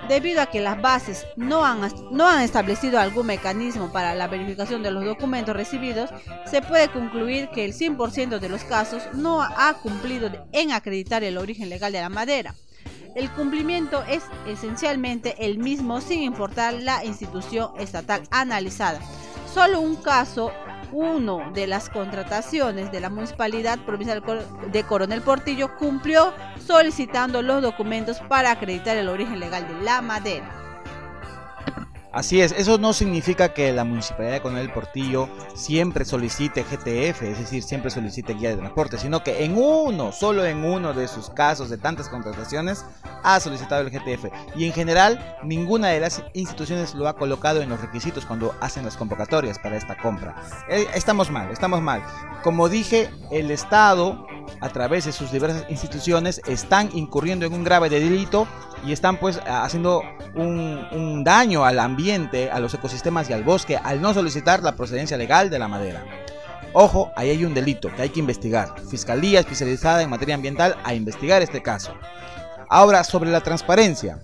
Debido 0.06 0.40
a 0.40 0.46
que 0.46 0.60
las 0.60 0.80
bases 0.80 1.26
no 1.36 1.64
han, 1.64 1.80
no 2.12 2.26
han 2.26 2.42
establecido 2.42 2.98
algún 2.98 3.26
mecanismo 3.26 3.92
para 3.92 4.14
la 4.14 4.28
verificación 4.28 4.82
de 4.82 4.90
los 4.90 5.04
documentos 5.04 5.56
recibidos, 5.56 6.10
se 6.46 6.62
puede 6.62 6.88
concluir 6.88 7.48
que 7.50 7.64
el 7.64 7.74
100% 7.74 8.38
de 8.38 8.48
los 8.48 8.64
casos 8.64 9.02
no 9.14 9.42
ha 9.42 9.74
cumplido 9.82 10.30
en 10.52 10.72
acreditar 10.72 11.24
el 11.24 11.36
origen 11.36 11.68
legal 11.68 11.92
de 11.92 12.00
la 12.00 12.08
madera. 12.08 12.54
El 13.14 13.30
cumplimiento 13.32 14.04
es 14.04 14.22
esencialmente 14.46 15.34
el 15.44 15.58
mismo 15.58 16.00
sin 16.00 16.22
importar 16.22 16.74
la 16.74 17.04
institución 17.04 17.72
estatal 17.78 18.22
analizada. 18.30 19.00
Solo 19.52 19.80
un 19.80 19.96
caso 19.96 20.52
uno 20.92 21.50
de 21.52 21.66
las 21.66 21.90
contrataciones 21.90 22.90
de 22.92 23.00
la 23.00 23.10
Municipalidad 23.10 23.78
Provincial 23.80 24.22
de 24.70 24.84
Coronel 24.84 25.22
Portillo 25.22 25.76
cumplió 25.76 26.32
solicitando 26.64 27.42
los 27.42 27.62
documentos 27.62 28.20
para 28.28 28.52
acreditar 28.52 28.96
el 28.96 29.08
origen 29.08 29.40
legal 29.40 29.66
de 29.66 29.84
la 29.84 30.00
madera. 30.00 30.67
Así 32.18 32.40
es, 32.40 32.50
eso 32.50 32.78
no 32.78 32.92
significa 32.92 33.54
que 33.54 33.72
la 33.72 33.84
Municipalidad 33.84 34.32
de 34.32 34.40
Coronel 34.40 34.72
Portillo 34.72 35.28
siempre 35.54 36.04
solicite 36.04 36.64
GTF, 36.64 37.22
es 37.22 37.38
decir, 37.38 37.62
siempre 37.62 37.92
solicite 37.92 38.34
guía 38.34 38.48
de 38.48 38.56
transporte, 38.56 38.98
sino 38.98 39.22
que 39.22 39.44
en 39.44 39.56
uno, 39.56 40.10
solo 40.10 40.44
en 40.44 40.64
uno 40.64 40.92
de 40.92 41.06
sus 41.06 41.30
casos 41.30 41.70
de 41.70 41.78
tantas 41.78 42.08
contrataciones, 42.08 42.84
ha 43.22 43.38
solicitado 43.38 43.82
el 43.82 43.90
GTF. 43.90 44.32
Y 44.56 44.64
en 44.64 44.72
general, 44.72 45.38
ninguna 45.44 45.90
de 45.90 46.00
las 46.00 46.24
instituciones 46.32 46.92
lo 46.96 47.06
ha 47.06 47.14
colocado 47.14 47.62
en 47.62 47.68
los 47.68 47.80
requisitos 47.80 48.26
cuando 48.26 48.52
hacen 48.60 48.84
las 48.84 48.96
convocatorias 48.96 49.60
para 49.60 49.76
esta 49.76 49.96
compra. 49.96 50.34
Eh, 50.68 50.88
estamos 50.96 51.30
mal, 51.30 51.52
estamos 51.52 51.80
mal. 51.80 52.02
Como 52.42 52.68
dije, 52.68 53.10
el 53.30 53.52
Estado, 53.52 54.26
a 54.60 54.68
través 54.70 55.04
de 55.04 55.12
sus 55.12 55.30
diversas 55.30 55.66
instituciones, 55.70 56.42
están 56.48 56.90
incurriendo 56.94 57.46
en 57.46 57.52
un 57.52 57.62
grave 57.62 57.88
delito 57.88 58.48
y 58.86 58.92
están 58.92 59.16
pues 59.18 59.40
haciendo 59.46 60.02
un, 60.34 60.86
un 60.92 61.24
daño 61.24 61.64
al 61.64 61.78
ambiente, 61.78 62.50
a 62.50 62.60
los 62.60 62.74
ecosistemas 62.74 63.28
y 63.28 63.32
al 63.32 63.44
bosque 63.44 63.76
al 63.76 64.00
no 64.00 64.14
solicitar 64.14 64.62
la 64.62 64.76
procedencia 64.76 65.16
legal 65.16 65.50
de 65.50 65.58
la 65.58 65.68
madera. 65.68 66.04
Ojo, 66.72 67.10
ahí 67.16 67.30
hay 67.30 67.44
un 67.44 67.54
delito 67.54 67.94
que 67.94 68.02
hay 68.02 68.10
que 68.10 68.20
investigar. 68.20 68.74
Fiscalía 68.88 69.40
especializada 69.40 70.02
en 70.02 70.10
materia 70.10 70.34
ambiental 70.34 70.76
a 70.84 70.94
investigar 70.94 71.42
este 71.42 71.62
caso. 71.62 71.92
Ahora, 72.68 73.04
sobre 73.04 73.30
la 73.30 73.40
transparencia. 73.40 74.18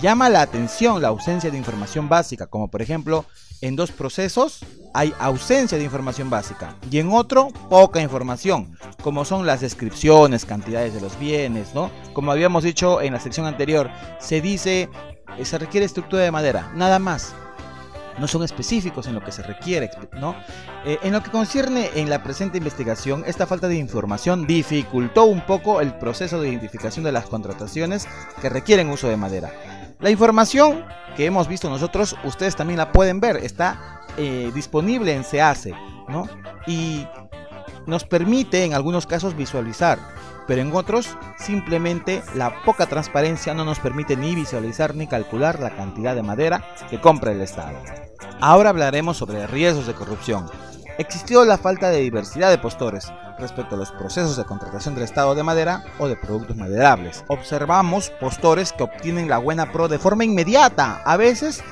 Llama 0.00 0.28
la 0.28 0.42
atención 0.42 1.02
la 1.02 1.08
ausencia 1.08 1.50
de 1.50 1.58
información 1.58 2.08
básica, 2.08 2.46
como 2.46 2.68
por 2.68 2.82
ejemplo, 2.82 3.24
en 3.60 3.76
dos 3.76 3.90
procesos 3.90 4.64
hay 4.94 5.12
ausencia 5.18 5.78
de 5.78 5.84
información 5.84 6.30
básica 6.30 6.76
y 6.90 6.98
en 6.98 7.12
otro 7.12 7.48
poca 7.68 8.00
información, 8.00 8.76
como 9.02 9.24
son 9.24 9.46
las 9.46 9.60
descripciones, 9.60 10.44
cantidades 10.44 10.94
de 10.94 11.00
los 11.00 11.18
bienes, 11.18 11.74
¿no? 11.74 11.90
Como 12.12 12.32
habíamos 12.32 12.64
dicho 12.64 13.00
en 13.00 13.12
la 13.12 13.20
sección 13.20 13.46
anterior, 13.46 13.90
se 14.18 14.40
dice 14.40 14.88
eh, 15.36 15.44
se 15.44 15.58
requiere 15.58 15.86
estructura 15.86 16.22
de 16.22 16.30
madera, 16.30 16.72
nada 16.74 16.98
más. 16.98 17.34
No 18.18 18.26
son 18.26 18.42
específicos 18.42 19.06
en 19.06 19.14
lo 19.14 19.22
que 19.22 19.30
se 19.30 19.44
requiere, 19.44 19.90
¿no? 20.14 20.34
Eh, 20.84 20.98
en 21.02 21.12
lo 21.12 21.22
que 21.22 21.30
concierne 21.30 21.90
en 21.94 22.10
la 22.10 22.24
presente 22.24 22.58
investigación, 22.58 23.22
esta 23.26 23.46
falta 23.46 23.68
de 23.68 23.76
información 23.76 24.44
dificultó 24.44 25.24
un 25.24 25.46
poco 25.46 25.80
el 25.80 25.94
proceso 25.94 26.40
de 26.40 26.48
identificación 26.48 27.04
de 27.04 27.12
las 27.12 27.26
contrataciones 27.26 28.08
que 28.40 28.48
requieren 28.48 28.88
uso 28.88 29.08
de 29.08 29.16
madera. 29.16 29.52
La 30.00 30.10
información 30.10 30.84
que 31.16 31.26
hemos 31.26 31.48
visto 31.48 31.68
nosotros, 31.68 32.16
ustedes 32.24 32.56
también 32.56 32.78
la 32.78 32.92
pueden 32.92 33.20
ver, 33.20 33.36
está 33.36 34.02
eh, 34.16 34.50
disponible 34.54 35.14
en 35.14 35.24
SEACE, 35.24 35.74
¿no? 36.08 36.28
Y 36.66 37.06
nos 37.86 38.04
permite 38.04 38.64
en 38.64 38.74
algunos 38.74 39.06
casos 39.06 39.36
visualizar 39.36 39.98
pero 40.48 40.62
en 40.62 40.74
otros 40.74 41.16
simplemente 41.36 42.22
la 42.34 42.62
poca 42.64 42.86
transparencia 42.86 43.52
no 43.52 43.66
nos 43.66 43.78
permite 43.78 44.16
ni 44.16 44.34
visualizar 44.34 44.96
ni 44.96 45.06
calcular 45.06 45.60
la 45.60 45.76
cantidad 45.76 46.16
de 46.16 46.22
madera 46.22 46.64
que 46.88 47.00
compra 47.00 47.32
el 47.32 47.42
Estado. 47.42 47.78
Ahora 48.40 48.70
hablaremos 48.70 49.18
sobre 49.18 49.46
riesgos 49.46 49.86
de 49.86 49.92
corrupción. 49.92 50.46
Existió 50.98 51.44
la 51.44 51.58
falta 51.58 51.90
de 51.90 52.00
diversidad 52.00 52.50
de 52.50 52.58
postores 52.58 53.06
respecto 53.38 53.76
a 53.76 53.78
los 53.78 53.92
procesos 53.92 54.36
de 54.36 54.44
contratación 54.44 54.96
del 54.96 55.04
Estado 55.04 55.36
de 55.36 55.44
madera 55.44 55.84
o 56.00 56.08
de 56.08 56.16
productos 56.16 56.56
maderables. 56.56 57.24
Observamos 57.28 58.10
postores 58.20 58.72
que 58.72 58.82
obtienen 58.82 59.28
la 59.28 59.38
buena 59.38 59.70
pro 59.70 59.86
de 59.86 60.00
forma 60.00 60.24
inmediata, 60.24 61.00
a 61.04 61.16
veces 61.16 61.62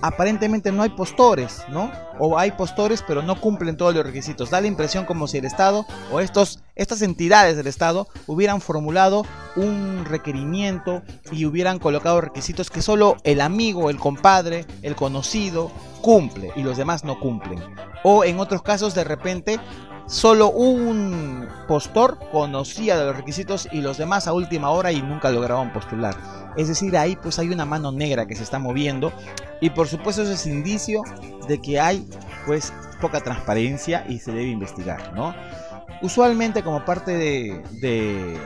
aparentemente 0.00 0.70
no 0.70 0.84
hay 0.84 0.90
postores, 0.90 1.62
¿no? 1.68 1.90
O 2.20 2.38
hay 2.38 2.52
postores 2.52 3.02
pero 3.04 3.20
no 3.20 3.40
cumplen 3.40 3.76
todos 3.76 3.94
los 3.94 4.06
requisitos. 4.06 4.50
Da 4.50 4.60
la 4.60 4.68
impresión 4.68 5.04
como 5.04 5.26
si 5.26 5.38
el 5.38 5.44
Estado 5.44 5.84
o 6.12 6.20
estos, 6.20 6.60
estas 6.76 7.02
entidades 7.02 7.56
del 7.56 7.66
Estado 7.66 8.06
hubieran 8.28 8.60
formulado 8.60 9.24
un 9.56 10.04
requerimiento 10.04 11.02
y 11.32 11.46
hubieran 11.46 11.80
colocado 11.80 12.20
requisitos 12.20 12.70
que 12.70 12.82
solo 12.82 13.16
el 13.24 13.40
amigo, 13.40 13.90
el 13.90 13.98
compadre, 13.98 14.66
el 14.82 14.94
conocido 14.94 15.72
cumple 16.00 16.52
y 16.56 16.62
los 16.62 16.76
demás 16.76 17.04
no 17.04 17.18
cumplen. 17.20 17.62
O 18.02 18.24
en 18.24 18.38
otros 18.40 18.62
casos 18.62 18.94
de 18.94 19.04
repente 19.04 19.60
solo 20.06 20.50
un 20.50 21.46
postor 21.68 22.18
conocía 22.32 22.98
de 22.98 23.04
los 23.04 23.16
requisitos 23.16 23.68
y 23.70 23.82
los 23.82 23.98
demás 23.98 24.26
a 24.26 24.32
última 24.32 24.70
hora 24.70 24.90
y 24.90 25.02
nunca 25.02 25.30
lograban 25.30 25.72
postular. 25.72 26.16
Es 26.56 26.68
decir, 26.68 26.96
ahí 26.96 27.16
pues 27.16 27.38
hay 27.38 27.50
una 27.50 27.64
mano 27.64 27.92
negra 27.92 28.26
que 28.26 28.34
se 28.34 28.42
está 28.42 28.58
moviendo 28.58 29.12
y 29.60 29.70
por 29.70 29.86
supuesto 29.86 30.22
eso 30.22 30.32
es 30.32 30.46
indicio 30.46 31.02
de 31.46 31.60
que 31.60 31.78
hay 31.78 32.08
pues 32.46 32.72
poca 33.00 33.20
transparencia 33.20 34.04
y 34.08 34.18
se 34.18 34.32
debe 34.32 34.48
investigar, 34.48 35.12
¿no? 35.14 35.34
Usualmente 36.00 36.62
como 36.62 36.84
parte 36.84 37.12
de, 37.12 37.62
de 37.80 38.38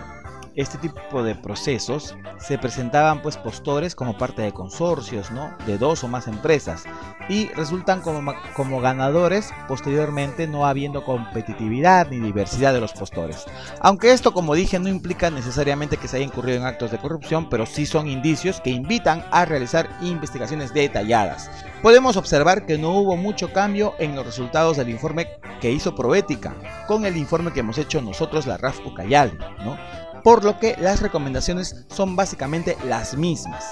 este 0.54 0.78
tipo 0.78 1.22
de 1.22 1.34
procesos 1.34 2.14
se 2.38 2.58
presentaban 2.58 3.22
pues 3.22 3.36
postores 3.36 3.94
como 3.94 4.18
parte 4.18 4.42
de 4.42 4.52
consorcios, 4.52 5.30
¿no? 5.30 5.56
De 5.66 5.78
dos 5.78 6.04
o 6.04 6.08
más 6.08 6.28
empresas 6.28 6.84
y 7.28 7.48
resultan 7.48 8.00
como, 8.00 8.34
como 8.54 8.80
ganadores 8.80 9.50
posteriormente 9.68 10.46
no 10.46 10.66
habiendo 10.66 11.04
competitividad 11.04 12.08
ni 12.10 12.18
diversidad 12.18 12.72
de 12.72 12.80
los 12.80 12.92
postores. 12.92 13.44
Aunque 13.80 14.12
esto 14.12 14.32
como 14.32 14.54
dije 14.54 14.78
no 14.78 14.88
implica 14.88 15.30
necesariamente 15.30 15.96
que 15.96 16.08
se 16.08 16.16
haya 16.16 16.26
incurrido 16.26 16.58
en 16.58 16.66
actos 16.66 16.90
de 16.90 16.98
corrupción, 16.98 17.48
pero 17.48 17.66
sí 17.66 17.86
son 17.86 18.08
indicios 18.08 18.60
que 18.60 18.70
invitan 18.70 19.24
a 19.30 19.44
realizar 19.44 19.88
investigaciones 20.02 20.74
detalladas. 20.74 21.50
Podemos 21.82 22.16
observar 22.16 22.66
que 22.66 22.78
no 22.78 22.90
hubo 22.90 23.16
mucho 23.16 23.52
cambio 23.52 23.94
en 23.98 24.14
los 24.14 24.26
resultados 24.26 24.76
del 24.76 24.90
informe 24.90 25.28
que 25.60 25.70
hizo 25.70 25.94
Proética 25.94 26.54
con 26.86 27.04
el 27.06 27.16
informe 27.16 27.52
que 27.52 27.60
hemos 27.60 27.78
hecho 27.78 28.02
nosotros 28.02 28.46
la 28.46 28.56
RAF 28.56 28.78
Ucayali, 28.86 29.38
¿no? 29.64 29.76
Por 30.22 30.44
lo 30.44 30.58
que 30.58 30.76
las 30.78 31.00
recomendaciones 31.00 31.84
son 31.88 32.16
básicamente 32.16 32.76
las 32.84 33.16
mismas. 33.16 33.64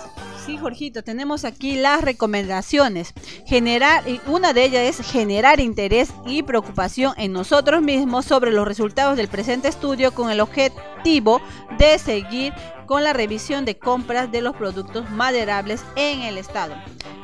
Sí, 0.45 0.57
Jorgito, 0.57 1.03
tenemos 1.03 1.45
aquí 1.45 1.77
las 1.77 2.03
recomendaciones. 2.03 3.13
Generar, 3.47 4.03
una 4.27 4.53
de 4.53 4.65
ellas 4.65 4.99
es 4.99 5.07
generar 5.07 5.61
interés 5.61 6.11
y 6.27 6.43
preocupación 6.43 7.15
en 7.19 7.33
nosotros 7.33 7.83
mismos 7.83 8.25
sobre 8.25 8.51
los 8.51 8.67
resultados 8.67 9.17
del 9.17 9.29
presente 9.29 9.69
estudio 9.69 10.13
con 10.13 10.31
el 10.31 10.41
objetivo 10.41 11.41
de 11.79 11.99
seguir 11.99 12.55
con 12.87 13.05
la 13.05 13.13
revisión 13.13 13.65
de 13.65 13.79
compras 13.79 14.33
de 14.33 14.41
los 14.41 14.57
productos 14.57 15.09
maderables 15.11 15.85
en 15.95 16.23
el 16.23 16.39
Estado. 16.39 16.75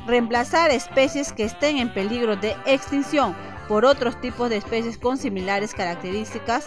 Reemplazar 0.06 0.70
especies 0.70 1.32
que 1.32 1.42
estén 1.42 1.78
en 1.78 1.92
peligro 1.92 2.36
de 2.36 2.54
extinción 2.66 3.34
por 3.68 3.84
otros 3.84 4.20
tipos 4.20 4.50
de 4.50 4.56
especies 4.56 4.98
con 4.98 5.18
similares 5.18 5.74
características, 5.74 6.66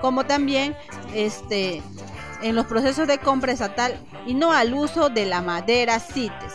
como 0.00 0.24
también 0.24 0.76
este, 1.14 1.82
en 2.42 2.54
los 2.54 2.66
procesos 2.66 3.06
de 3.06 3.18
compra 3.18 3.52
estatal 3.52 3.98
y 4.26 4.34
no 4.34 4.52
al 4.52 4.74
uso 4.74 5.10
de 5.10 5.26
la 5.26 5.42
madera 5.42 6.00
CITES, 6.00 6.54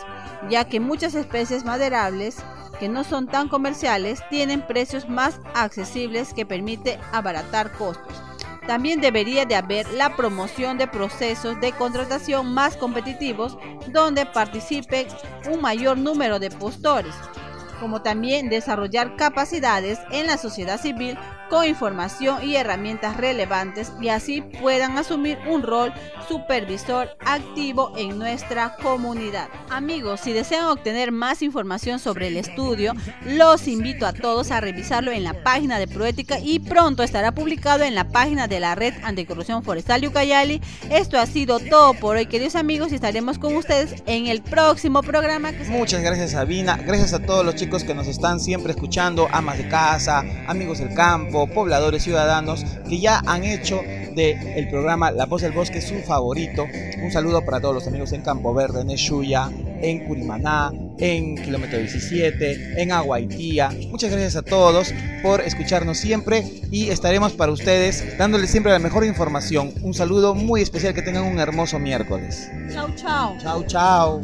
ya 0.50 0.66
que 0.66 0.80
muchas 0.80 1.16
especies 1.16 1.64
maderables 1.66 2.38
que 2.80 2.90
no 2.90 3.04
son 3.04 3.28
tan 3.28 3.50
comerciales 3.50 4.22
tienen 4.30 4.66
precios 4.66 5.08
más 5.08 5.40
accesibles 5.54 6.34
que 6.34 6.46
permite 6.46 7.00
abaratar 7.12 7.72
costos. 7.74 8.22
También 8.68 9.02
debería 9.02 9.46
de 9.46 9.56
haber 9.56 9.90
la 9.94 10.16
promoción 10.16 10.78
de 10.78 10.88
procesos 10.88 11.60
de 11.60 11.74
contratación 11.74 12.54
más 12.54 12.78
competitivos 12.78 13.58
donde 13.88 14.26
participe 14.26 15.08
un 15.52 15.62
mayor 15.62 15.98
número 15.98 16.40
de 16.40 16.50
postores 16.50 17.14
como 17.84 18.02
también 18.02 18.48
desarrollar 18.48 19.18
capacidades 19.18 20.00
en 20.10 20.26
la 20.28 20.38
sociedad 20.38 20.80
civil 20.80 21.18
con 21.50 21.66
información 21.66 22.42
y 22.42 22.56
herramientas 22.56 23.18
relevantes 23.18 23.92
y 24.00 24.08
así 24.08 24.42
puedan 24.42 24.98
asumir 24.98 25.38
un 25.50 25.64
rol 25.64 25.94
supervisor 26.30 27.10
activo 27.20 27.92
en 27.98 28.18
nuestra 28.18 28.78
comunidad. 28.82 29.50
Amigos, 29.70 30.22
si 30.22 30.32
desean 30.32 30.66
obtener 30.66 31.12
más 31.12 31.42
información 31.42 32.00
sobre 32.00 32.28
el 32.28 32.38
estudio, 32.38 32.94
los 33.26 33.68
invito 33.68 34.06
a 34.06 34.14
todos 34.14 34.50
a 34.52 34.62
revisarlo 34.62 35.12
en 35.12 35.26
la 35.26 35.44
página 35.44 35.78
de 35.78 35.88
Proética 35.88 36.40
y 36.40 36.60
pronto 36.60 37.04
estará 37.04 37.34
publicado 37.34 37.84
en 37.84 37.96
la 37.96 38.08
página 38.08 38.48
de 38.48 38.62
la 38.62 38.76
Red 38.76 38.94
Anticorrupción 39.04 39.62
Forestal 39.62 40.08
Ucayali. 40.08 40.62
Esto 40.90 41.20
ha 41.20 41.26
sido 41.26 41.60
todo 41.60 41.94
por 41.96 42.16
hoy, 42.16 42.28
queridos 42.28 42.56
amigos, 42.56 42.94
y 42.94 42.96
estaremos 42.96 43.38
con 43.38 43.56
ustedes 43.58 44.02
en 44.06 44.28
el 44.28 44.42
próximo 44.42 45.04
programa. 45.04 45.52
Muchas 45.68 46.02
gracias, 46.02 46.32
Sabina. 46.32 46.78
Gracias 46.78 47.14
a 47.14 47.20
todos 47.20 47.46
los 47.46 47.56
chicos 47.56 47.73
que 47.82 47.96
nos 47.96 48.08
están 48.08 48.40
siempre 48.40 48.74
escuchando, 48.74 49.28
amas 49.32 49.58
de 49.58 49.68
casa, 49.68 50.24
amigos 50.48 50.78
del 50.78 50.94
campo, 50.94 51.48
pobladores, 51.48 52.04
ciudadanos, 52.04 52.64
que 52.88 53.00
ya 53.00 53.24
han 53.26 53.44
hecho 53.44 53.82
del 54.14 54.38
el 54.56 54.70
programa 54.70 55.10
La 55.10 55.26
Voz 55.26 55.42
del 55.42 55.54
Bosque 55.54 55.82
su 55.82 55.96
favorito. 56.04 56.68
Un 57.02 57.12
saludo 57.12 57.44
para 57.44 57.60
todos 57.60 57.74
los 57.74 57.88
amigos 57.88 58.12
en 58.12 58.22
Campo 58.22 58.54
Verde, 58.54 58.82
en 58.82 58.92
Eshuya, 58.92 59.50
en 59.82 60.06
Curimaná, 60.06 60.72
en 61.00 61.36
Kilómetro 61.36 61.80
17, 61.80 62.80
en 62.82 62.92
Aguaitía. 62.92 63.72
Muchas 63.90 64.12
gracias 64.12 64.36
a 64.36 64.44
todos 64.44 64.94
por 65.24 65.42
escucharnos 65.42 65.98
siempre 65.98 66.44
y 66.70 66.90
estaremos 66.90 67.34
para 67.34 67.52
ustedes 67.52 68.18
dándoles 68.20 68.52
siempre 68.52 68.72
la 68.72 68.80
mejor 68.80 69.04
información. 69.04 69.74
Un 69.82 69.96
saludo 69.96 70.36
muy 70.36 70.62
especial, 70.62 70.94
que 70.94 71.02
tengan 71.02 71.24
un 71.24 71.40
hermoso 71.40 71.80
miércoles. 71.80 72.50
Chao, 72.72 72.90
chao. 72.96 73.36
Chao, 73.42 73.64
chao. 73.66 74.22